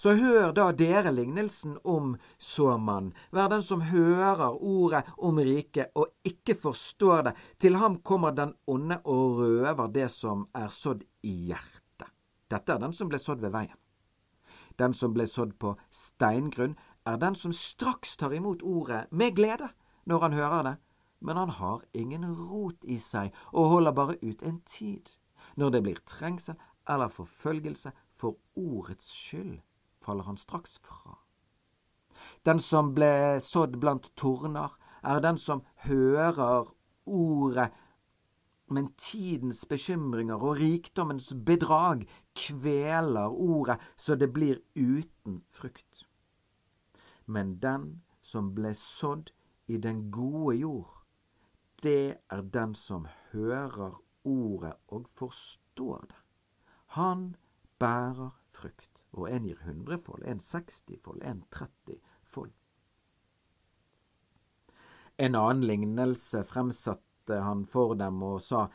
Så 0.00 0.14
hør 0.16 0.54
da 0.56 0.70
dere 0.72 1.10
lignelsen 1.12 1.74
om 1.84 2.14
såmannen. 2.40 3.12
Vær 3.36 3.50
den 3.52 3.60
som 3.60 3.82
hører 3.84 4.54
ordet 4.56 5.02
om 5.18 5.36
riket 5.44 5.92
og 5.92 6.14
ikke 6.24 6.56
forstår 6.56 7.26
det. 7.26 7.34
Til 7.60 7.76
ham 7.76 7.98
kommer 8.00 8.32
den 8.32 8.54
onde 8.64 8.96
og 9.04 9.42
røver 9.42 9.92
det 9.92 10.08
som 10.08 10.46
er 10.56 10.72
sådd 10.72 11.04
i 11.28 11.34
hjertet. 11.50 12.08
Dette 12.48 12.72
er 12.72 12.80
den 12.80 12.96
som 12.96 13.12
ble 13.12 13.20
sådd 13.20 13.44
ved 13.44 13.52
veien. 13.52 13.76
Den 14.80 14.96
som 14.96 15.12
ble 15.12 15.28
sådd 15.28 15.52
på 15.60 15.74
steingrunn, 15.92 16.78
er 17.04 17.20
den 17.20 17.36
som 17.36 17.52
straks 17.52 18.16
tar 18.16 18.32
imot 18.32 18.64
ordet 18.64 19.04
med 19.12 19.36
glede 19.36 19.68
når 20.08 20.24
han 20.24 20.40
hører 20.40 20.62
det, 20.64 20.76
men 21.20 21.36
han 21.36 21.52
har 21.60 21.84
ingen 21.92 22.24
rot 22.24 22.88
i 22.88 22.96
seg 22.96 23.34
og 23.52 23.74
holder 23.76 23.92
bare 24.00 24.20
ut 24.24 24.42
en 24.42 24.62
tid. 24.64 25.12
Når 25.60 25.76
det 25.76 25.82
blir 25.84 26.06
trengsel 26.08 26.56
eller 26.88 27.12
forfølgelse 27.12 27.92
for 28.16 28.40
ordets 28.56 29.12
skyld, 29.12 29.60
faller 30.04 30.24
han 30.28 30.40
straks 30.40 30.78
fra. 30.84 31.18
Den 32.44 32.60
som 32.60 32.94
ble 32.94 33.40
sådd 33.40 33.78
blant 33.80 34.12
torner, 34.16 34.72
er 35.02 35.20
den 35.24 35.38
som 35.40 35.62
hører 35.86 36.68
ordet 37.06 37.70
men 38.70 38.92
tidens 38.98 39.64
bekymringer 39.66 40.38
og 40.38 40.60
rikdommens 40.60 41.32
bedrag 41.46 42.04
kveler 42.38 43.32
ordet 43.34 43.80
så 43.96 44.14
det 44.14 44.30
blir 44.32 44.60
uten 44.76 45.42
frukt. 45.50 46.06
Men 47.26 47.58
den 47.62 48.02
som 48.22 48.52
ble 48.54 48.72
sådd 48.74 49.32
i 49.66 49.78
den 49.78 50.10
gode 50.14 50.56
jord, 50.60 51.02
det 51.82 52.22
er 52.30 52.42
den 52.42 52.74
som 52.74 53.08
hører 53.32 53.98
ordet 54.24 54.74
og 54.88 55.08
forstår 55.18 56.06
det. 56.06 56.20
Han 56.98 57.34
bærer 57.78 58.30
frukt, 58.54 59.04
og 59.12 59.30
en 59.30 59.46
gir 59.48 59.60
hundrefold, 59.64 60.24
en 60.26 60.40
sekstifold, 60.40 61.22
en 61.22 61.44
trettifold. 61.52 62.52
En 65.20 65.36
annen 65.36 65.66
lignelse 65.68 66.44
fremsatte 66.48 67.40
han 67.44 67.66
for 67.68 67.96
dem 68.00 68.22
og 68.24 68.40
sa, 68.44 68.68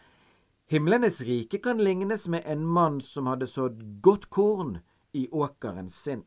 Himlenes 0.69 1.19
rike 1.21 1.59
kan 1.61 1.77
lignes 1.81 2.27
med 2.27 2.45
en 2.49 2.63
mann 2.65 3.01
som 3.01 3.27
hadde 3.29 3.45
sådd 3.49 3.83
godt 4.01 4.29
korn 4.33 4.79
i 5.13 5.27
åkeren 5.29 5.89
sin. 5.89 6.23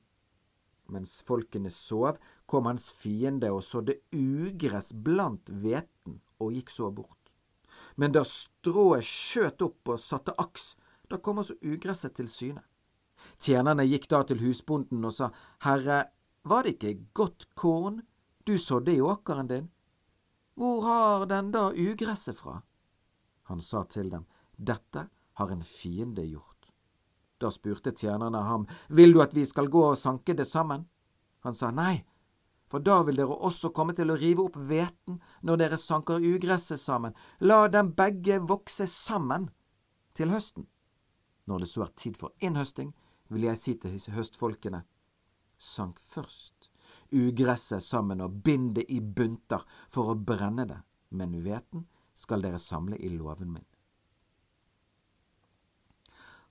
Mens 0.88 1.18
folkene 1.26 1.70
sov, 1.74 2.20
kom 2.46 2.68
hans 2.70 2.86
fiende 2.94 3.50
og 3.52 3.64
sådde 3.66 3.98
ugress 4.14 4.92
blant 4.94 5.50
hveten 5.50 6.20
og 6.38 6.54
gikk 6.54 6.70
så 6.70 6.90
bort. 6.94 7.34
Men 7.96 8.14
da 8.14 8.22
strået 8.24 9.04
skjøt 9.04 9.62
opp 9.66 9.92
og 9.92 10.00
satte 10.00 10.34
aks, 10.38 10.76
da 11.10 11.18
kom 11.18 11.42
altså 11.42 11.58
ugresset 11.62 12.14
til 12.16 12.30
syne. 12.30 12.62
Tjenerne 13.38 13.86
gikk 13.86 14.08
da 14.10 14.22
til 14.26 14.40
husbonden 14.42 15.04
og 15.06 15.14
sa, 15.14 15.30
Herre, 15.62 16.04
var 16.48 16.64
det 16.64 16.76
ikke 16.76 17.10
godt 17.14 17.48
korn 17.54 18.00
du 18.46 18.56
sådde 18.58 18.96
i 18.96 19.00
åkeren 19.00 19.48
din? 19.50 19.68
Hvor 20.58 20.82
har 20.82 21.26
den 21.30 21.52
da 21.54 21.68
ugresset 21.70 22.36
fra? 22.36 22.60
Han 23.50 23.60
sa 23.60 23.84
til 23.84 24.10
dem, 24.10 24.26
Dette 24.56 25.06
har 25.38 25.50
en 25.50 25.62
fiende 25.62 26.24
gjort. 26.26 26.72
Da 27.38 27.50
spurte 27.54 27.92
tjenerne 27.94 28.42
ham, 28.42 28.66
Vil 28.88 29.12
du 29.12 29.22
at 29.22 29.34
vi 29.34 29.44
skal 29.44 29.70
gå 29.70 29.84
og 29.90 29.98
sanke 29.98 30.34
det 30.34 30.46
sammen? 30.46 30.88
Han 31.46 31.54
sa 31.54 31.70
nei, 31.70 32.02
for 32.68 32.82
da 32.84 33.02
vil 33.06 33.16
dere 33.16 33.36
også 33.48 33.70
komme 33.72 33.94
til 33.96 34.10
å 34.10 34.16
rive 34.18 34.44
opp 34.44 34.56
hveten 34.58 35.20
når 35.46 35.60
dere 35.62 35.78
sanker 35.78 36.18
ugresset 36.20 36.80
sammen. 36.80 37.14
La 37.40 37.68
dem 37.68 37.94
begge 37.96 38.40
vokse 38.44 38.86
sammen 38.90 39.48
til 40.18 40.34
høsten. 40.34 40.66
Når 41.46 41.64
det 41.64 41.68
så 41.70 41.86
er 41.86 41.94
tid 41.96 42.18
for 42.18 42.34
innhøsting, 42.44 42.90
vil 43.28 43.48
jeg 43.48 43.60
si 43.60 43.74
til 43.80 44.14
høstfolkene, 44.14 44.82
sank 45.58 45.98
først 46.00 46.70
ugresset 47.12 47.82
sammen 47.82 48.20
og 48.24 48.42
bind 48.44 48.74
det 48.78 48.86
i 48.92 49.00
bunter 49.00 49.64
for 49.90 50.12
å 50.12 50.18
brenne 50.18 50.66
det, 50.68 50.78
men 51.10 51.40
hveten 51.42 51.86
skal 52.18 52.44
dere 52.44 52.60
samle 52.60 52.98
i 52.98 53.10
låven 53.12 53.52
min. 53.56 53.66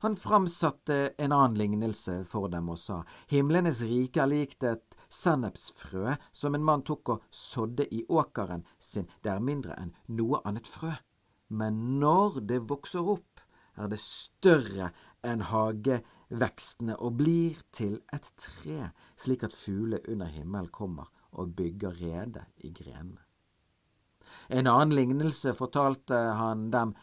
Han 0.05 0.15
framsatte 0.15 1.15
en 1.17 1.33
annen 1.33 1.57
lignelse 1.57 2.19
for 2.29 2.51
dem 2.53 2.69
og 2.69 2.77
sa, 2.77 2.99
Himlenes 3.31 3.81
rike 3.81 4.21
er 4.21 4.29
likt 4.29 4.65
et 4.67 4.97
sennepsfrø 5.09 6.13
som 6.31 6.53
en 6.53 6.65
mann 6.65 6.83
tok 6.85 7.15
og 7.15 7.23
sådde 7.33 7.87
i 7.89 8.03
åkeren 8.05 8.65
sin, 8.77 9.07
det 9.25 9.33
er 9.33 9.41
mindre 9.41 9.77
enn 9.81 9.95
noe 10.13 10.43
annet 10.45 10.69
frø. 10.69 10.93
Men 11.49 11.97
når 12.01 12.41
det 12.45 12.61
vokser 12.69 13.09
opp, 13.09 13.41
er 13.77 13.89
det 13.89 13.99
større 14.01 14.91
enn 15.27 15.43
hagevekstene 15.51 16.97
og 17.03 17.17
blir 17.21 17.59
til 17.75 17.99
et 18.15 18.31
tre, 18.39 18.91
slik 19.19 19.43
at 19.47 19.55
fugler 19.55 20.03
under 20.07 20.31
himmelen 20.31 20.71
kommer 20.73 21.11
og 21.37 21.55
bygger 21.57 21.99
rede 22.01 22.45
i 22.63 22.71
grenene. 22.71 23.21
En 24.49 24.67
annen 24.67 24.95
lignelse 24.95 25.53
fortalte 25.55 26.17
han 26.39 26.69
dem 26.71 26.95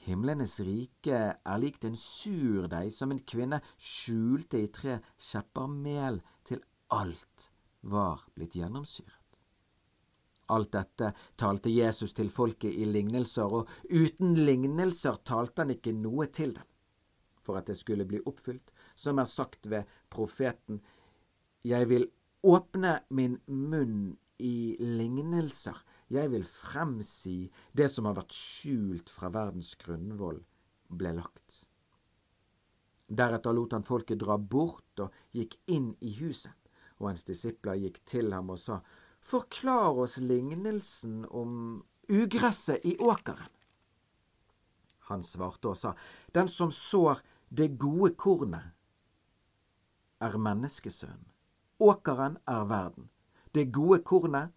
Himlenes 0.00 0.54
rike 0.64 1.16
er 1.36 1.58
likt 1.60 1.84
en 1.84 1.96
surdeig 1.98 2.92
som 2.96 3.10
en 3.12 3.20
kvinne 3.20 3.58
skjulte 3.76 4.62
i 4.64 4.70
tre 4.72 4.96
kjepper 5.20 5.68
mel 5.68 6.22
til 6.48 6.62
alt 6.96 7.50
var 7.92 8.24
blitt 8.34 8.56
gjennomsyret. 8.56 9.16
Alt 10.50 10.72
dette 10.74 11.12
talte 11.38 11.70
Jesus 11.70 12.16
til 12.16 12.30
folket 12.32 12.74
i 12.74 12.88
lignelser, 12.88 13.46
og 13.46 13.68
uten 13.86 14.34
lignelser 14.40 15.20
talte 15.22 15.62
han 15.62 15.76
ikke 15.76 15.94
noe 15.94 16.26
til 16.32 16.56
dem. 16.56 16.69
For 17.40 17.56
at 17.56 17.70
det 17.70 17.78
skulle 17.80 18.04
bli 18.08 18.20
oppfylt, 18.28 18.72
som 18.94 19.18
er 19.18 19.28
sagt 19.28 19.68
ved 19.72 19.88
profeten, 20.12 20.80
jeg 21.64 21.88
vil 21.88 22.06
åpne 22.46 23.00
min 23.16 23.38
munn 23.46 24.12
i 24.40 24.76
lignelser, 24.80 25.76
jeg 26.08 26.30
vil 26.32 26.44
fremsi 26.44 27.50
det 27.76 27.90
som 27.92 28.08
har 28.08 28.16
vært 28.18 28.34
skjult 28.34 29.12
fra 29.12 29.30
verdens 29.32 29.74
grunnvoll, 29.80 30.40
ble 30.90 31.12
lagt. 31.16 31.64
Deretter 33.10 33.54
lot 33.54 33.74
han 33.74 33.86
folket 33.86 34.20
dra 34.22 34.36
bort 34.38 35.02
og 35.02 35.14
gikk 35.34 35.56
inn 35.70 35.92
i 36.00 36.14
huset, 36.20 36.54
og 37.00 37.10
hans 37.10 37.24
disipler 37.26 37.78
gikk 37.80 38.00
til 38.08 38.32
ham 38.34 38.52
og 38.54 38.60
sa, 38.60 38.80
Forklar 39.20 39.98
oss 40.00 40.16
lignelsen 40.24 41.26
om 41.28 41.82
ugresset 42.08 42.86
i 42.88 42.94
åkeren. 42.96 43.50
Han 45.10 45.22
svarte 45.26 45.72
og 45.72 45.76
sa, 45.76 45.94
Den 46.34 46.48
som 46.48 46.70
sår 46.70 47.20
det 47.50 47.74
gode 47.78 48.14
kornet, 48.14 48.72
er 50.20 50.36
menneskesønnen. 50.38 51.26
Åkeren 51.80 52.36
er 52.46 52.64
verden. 52.68 53.08
Det 53.54 53.72
gode 53.72 54.02
kornet 54.04 54.52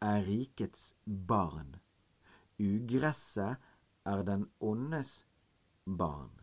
er 0.00 0.24
rikets 0.26 0.94
barn. 1.04 1.76
Ugresset 2.58 3.60
er 4.04 4.22
den 4.22 4.48
åndes 4.60 5.26
barn. 5.84 6.40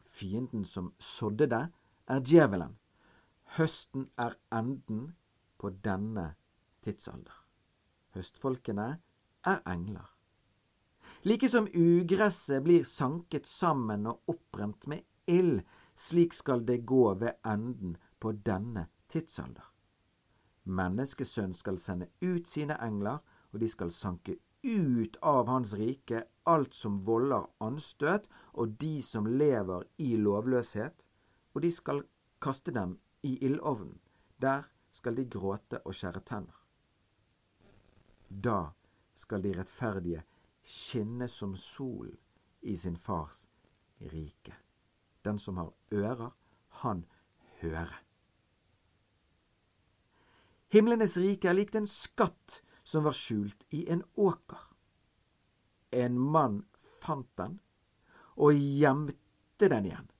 Fienden 0.00 0.64
som 0.64 0.92
sådde 0.98 1.46
det, 1.46 1.68
er 2.06 2.20
djevelen. 2.20 2.76
Høsten 3.56 4.08
er 4.18 4.34
enden 4.52 5.14
på 5.58 5.70
denne 5.70 6.34
tidsalder. 6.82 7.46
Høstfolkene 8.14 8.98
er 9.44 9.62
engler. 9.66 10.15
Like 11.26 11.48
som 11.48 11.68
ugresset 11.74 12.62
blir 12.62 12.84
sanket 12.84 13.46
sammen 13.46 14.04
og 14.06 14.30
opprent 14.30 14.86
med 14.86 15.02
ild, 15.26 15.64
slik 15.94 16.34
skal 16.36 16.60
det 16.66 16.84
gå 16.86 17.14
ved 17.18 17.40
enden 17.42 17.96
på 18.22 18.30
denne 18.46 18.84
tidsalder. 19.10 19.64
Menneskesønn 20.70 21.54
skal 21.54 21.80
sende 21.82 22.06
ut 22.22 22.46
sine 22.46 22.76
engler, 22.78 23.18
og 23.50 23.58
de 23.58 23.66
skal 23.66 23.90
sanke 23.90 24.36
ut 24.62 25.18
av 25.18 25.50
hans 25.50 25.74
rike 25.74 26.20
alt 26.46 26.78
som 26.78 27.00
volder 27.02 27.50
anstøt, 27.58 28.30
og 28.54 28.78
de 28.78 29.02
som 29.02 29.26
lever 29.26 29.82
i 29.98 30.12
lovløshet, 30.22 31.08
og 31.54 31.66
de 31.66 31.72
skal 31.74 32.04
kaste 32.38 32.70
dem 32.70 33.00
i 33.26 33.34
ildovnen. 33.50 33.98
Der 34.38 34.70
skal 34.94 35.18
de 35.18 35.26
gråte 35.26 35.82
og 35.82 35.90
skjære 35.90 36.22
tenner. 36.22 36.62
Da 38.30 38.70
skal 39.18 39.42
de 39.42 39.58
rettferdige 39.58 40.22
skinne 40.66 41.28
som 41.30 41.54
sol 41.56 42.10
i 42.60 42.76
sin 42.76 42.96
fars 42.96 43.46
rike. 43.98 44.54
Den 45.22 45.38
som 45.38 45.56
har 45.56 45.72
ører, 45.94 46.32
han 46.82 47.04
hører. 47.60 47.92
Himlenes 50.68 51.16
rike 51.22 51.48
er 51.48 51.54
likt 51.54 51.78
en 51.78 51.86
skatt 51.86 52.60
som 52.82 53.06
var 53.06 53.14
skjult 53.14 53.62
i 53.70 53.84
en 53.90 54.02
åker. 54.18 54.60
En 55.94 56.18
mann 56.18 56.64
fant 56.74 57.30
den 57.38 57.60
og 58.36 58.58
gjemte 58.58 59.70
den 59.70 59.86
igjen. 59.86 60.10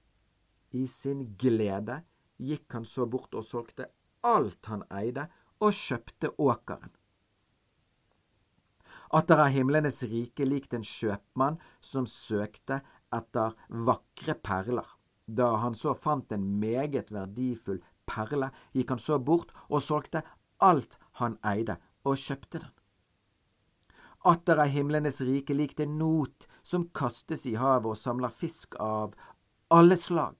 I 0.70 0.86
sin 0.86 1.26
glede 1.38 2.00
gikk 2.38 2.78
han 2.78 2.86
så 2.86 3.06
bort 3.10 3.34
og 3.34 3.44
solgte 3.46 3.90
alt 4.26 4.70
han 4.70 4.82
eide, 4.90 5.26
og 5.62 5.72
kjøpte 5.72 6.34
åkeren. 6.42 6.90
Atter 9.16 9.40
er 9.40 9.52
himlenes 9.54 10.02
rike 10.10 10.44
likt 10.44 10.74
en 10.76 10.82
kjøpmann 10.84 11.54
som 11.80 12.04
søkte 12.10 12.82
etter 13.16 13.54
vakre 13.88 14.34
perler. 14.36 14.88
Da 15.24 15.54
han 15.62 15.74
så 15.78 15.94
fant 15.96 16.34
en 16.36 16.44
meget 16.60 17.12
verdifull 17.14 17.80
perle, 18.04 18.50
gikk 18.76 18.92
han 18.92 19.00
så 19.00 19.16
bort 19.18 19.54
og 19.70 19.80
solgte 19.86 20.20
alt 20.60 20.98
han 21.22 21.38
eide, 21.48 21.78
og 22.04 22.20
kjøpte 22.20 22.60
den. 22.60 22.74
Atter 24.26 24.60
er 24.60 24.74
himlenes 24.74 25.22
rike 25.24 25.56
likt 25.56 25.80
en 25.80 25.96
not 26.00 26.46
som 26.62 26.88
kastes 26.92 27.46
i 27.48 27.54
havet 27.56 27.94
og 27.94 27.96
samler 27.96 28.34
fisk 28.34 28.76
av 28.82 29.16
alle 29.72 29.96
slag. 29.96 30.36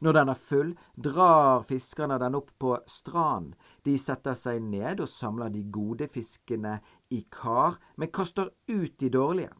Når 0.00 0.12
den 0.12 0.28
er 0.28 0.38
full, 0.38 0.72
drar 0.96 1.64
fiskerne 1.66 2.18
den 2.20 2.36
opp 2.38 2.52
på 2.60 2.74
stranden. 2.90 3.54
De 3.84 3.96
setter 3.98 4.36
seg 4.36 4.60
ned 4.62 5.00
og 5.00 5.10
samler 5.10 5.52
de 5.52 5.62
gode 5.72 6.08
fiskene 6.12 6.78
i 7.14 7.22
kar, 7.30 7.78
men 7.96 8.12
kaster 8.12 8.50
ut 8.68 8.96
de 9.00 9.10
dårlige. 9.12 9.52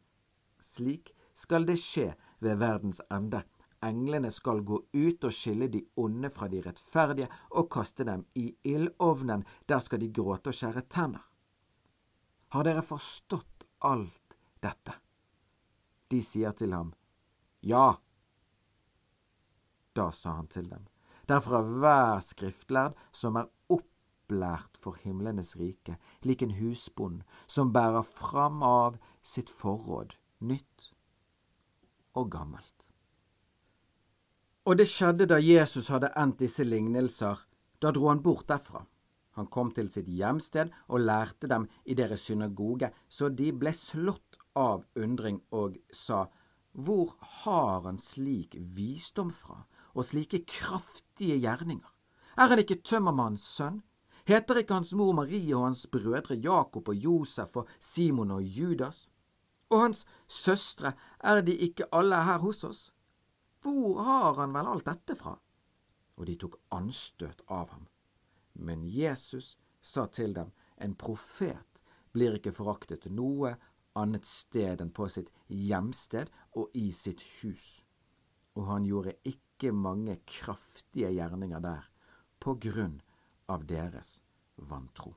Slik 0.60 1.14
skal 1.36 1.66
det 1.68 1.78
skje 1.80 2.10
ved 2.44 2.58
verdens 2.60 3.00
ende. 3.12 3.44
Englene 3.84 4.30
skal 4.32 4.64
gå 4.66 4.80
ut 4.92 5.24
og 5.24 5.34
skille 5.34 5.68
de 5.70 5.82
onde 6.00 6.30
fra 6.32 6.48
de 6.50 6.62
rettferdige 6.64 7.28
og 7.52 7.68
kaste 7.70 8.06
dem 8.08 8.24
i 8.34 8.48
ildovnen. 8.64 9.44
Der 9.68 9.82
skal 9.84 10.00
de 10.02 10.10
gråte 10.12 10.50
og 10.50 10.56
skjære 10.56 10.86
tenner. 10.90 11.22
Har 12.54 12.64
dere 12.64 12.82
forstått 12.82 13.66
alt 13.84 14.36
dette? 14.64 14.96
De 16.10 16.22
sier 16.22 16.52
til 16.52 16.72
ham, 16.72 16.94
Ja. 17.62 17.96
Da 19.96 20.10
sa 20.12 20.36
han 20.36 20.48
til 20.52 20.68
dem, 20.70 20.86
Derfor 21.26 21.58
er 21.58 21.70
hver 21.80 22.20
skriftlærd 22.22 22.94
som 23.10 23.36
er 23.40 23.48
opplært 23.72 24.78
for 24.78 24.98
himlenes 25.02 25.56
rike, 25.58 25.96
lik 26.22 26.42
en 26.42 26.54
husbond 26.60 27.24
som 27.46 27.72
bærer 27.74 28.06
fram 28.06 28.62
av 28.62 29.00
sitt 29.22 29.50
forråd, 29.50 30.14
nytt 30.46 30.92
og 32.14 32.30
gammelt. 32.30 32.86
Og 34.66 34.78
det 34.78 34.88
skjedde 34.90 35.28
da 35.30 35.38
Jesus 35.42 35.90
hadde 35.94 36.10
endt 36.18 36.40
disse 36.42 36.64
lignelser. 36.66 37.42
Da 37.82 37.92
dro 37.94 38.08
han 38.10 38.22
bort 38.22 38.48
derfra. 38.50 38.80
Han 39.36 39.50
kom 39.52 39.70
til 39.76 39.90
sitt 39.92 40.08
hjemsted 40.08 40.72
og 40.88 41.04
lærte 41.04 41.46
dem 41.50 41.68
i 41.84 41.94
deres 41.94 42.24
synagoge, 42.26 42.88
så 43.08 43.28
de 43.28 43.52
ble 43.52 43.72
slått 43.76 44.38
av 44.56 44.86
undring 44.96 45.42
og 45.52 45.76
sa, 45.92 46.24
Hvor 46.72 47.14
har 47.44 47.84
han 47.84 47.98
slik 48.00 48.56
visdom 48.56 49.30
fra, 49.30 49.62
og 49.96 50.04
slike 50.04 50.44
kraftige 50.44 51.38
gjerninger? 51.40 51.88
Er 52.36 52.52
han 52.52 52.60
ikke 52.60 52.82
tømmermannens 52.84 53.46
sønn? 53.56 53.80
Heter 54.28 54.60
ikke 54.60 54.76
hans 54.76 54.92
mor 54.98 55.14
Marie 55.16 55.54
og 55.56 55.68
hans 55.68 55.86
brødre 55.88 56.36
Jakob 56.42 56.88
og 56.90 56.96
Josef 56.98 57.56
og 57.56 57.68
Simon 57.80 58.34
og 58.34 58.42
Judas? 58.42 59.06
Og 59.70 59.80
hans 59.80 60.04
søstre, 60.28 60.92
er 61.20 61.40
de 61.40 61.54
ikke 61.56 61.88
alle 61.92 62.18
her 62.26 62.38
hos 62.42 62.64
oss? 62.64 62.82
Hvor 63.62 64.02
har 64.02 64.34
han 64.40 64.52
vel 64.54 64.68
alt 64.70 64.86
dette 64.86 65.16
fra? 65.18 65.36
Og 66.16 66.26
de 66.26 66.36
tok 66.38 66.58
anstøt 66.74 67.42
av 67.48 67.70
ham. 67.70 67.86
Men 68.54 68.84
Jesus 68.84 69.56
sa 69.80 70.06
til 70.06 70.34
dem, 70.34 70.52
en 70.76 70.94
profet 70.94 71.82
blir 72.12 72.36
ikke 72.36 72.54
foraktet 72.54 73.08
noe 73.10 73.54
annet 73.96 74.28
sted 74.28 74.80
enn 74.82 74.92
på 74.92 75.08
sitt 75.12 75.32
hjemsted 75.48 76.30
og 76.56 76.74
i 76.76 76.90
sitt 76.92 77.22
hus. 77.40 77.82
Og 78.56 78.68
han 78.70 78.86
gjorde 78.88 79.16
ikke 79.24 79.45
mange 79.72 80.18
kraftige 80.28 81.10
gjerninger 81.14 81.60
der 81.64 81.86
på 82.40 82.54
grunn 82.60 83.00
av 83.48 83.64
deres 83.66 84.20
vantro. 84.56 85.14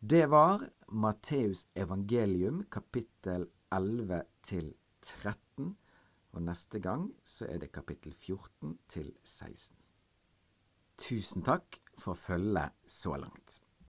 Det 0.00 0.26
var 0.32 0.64
Matteus 0.88 1.66
evangelium 1.74 2.64
kapittel 2.72 3.44
11 3.70 4.22
til 4.42 4.72
13, 5.02 5.76
og 6.32 6.42
neste 6.42 6.80
gang 6.80 7.10
så 7.24 7.50
er 7.50 7.60
det 7.60 7.72
kapittel 7.72 8.14
14 8.14 8.78
til 8.88 9.12
16. 9.22 9.76
Tusen 11.00 11.44
takk 11.44 11.82
for 12.00 12.16
følget 12.16 12.72
så 12.86 13.16
langt. 13.20 13.60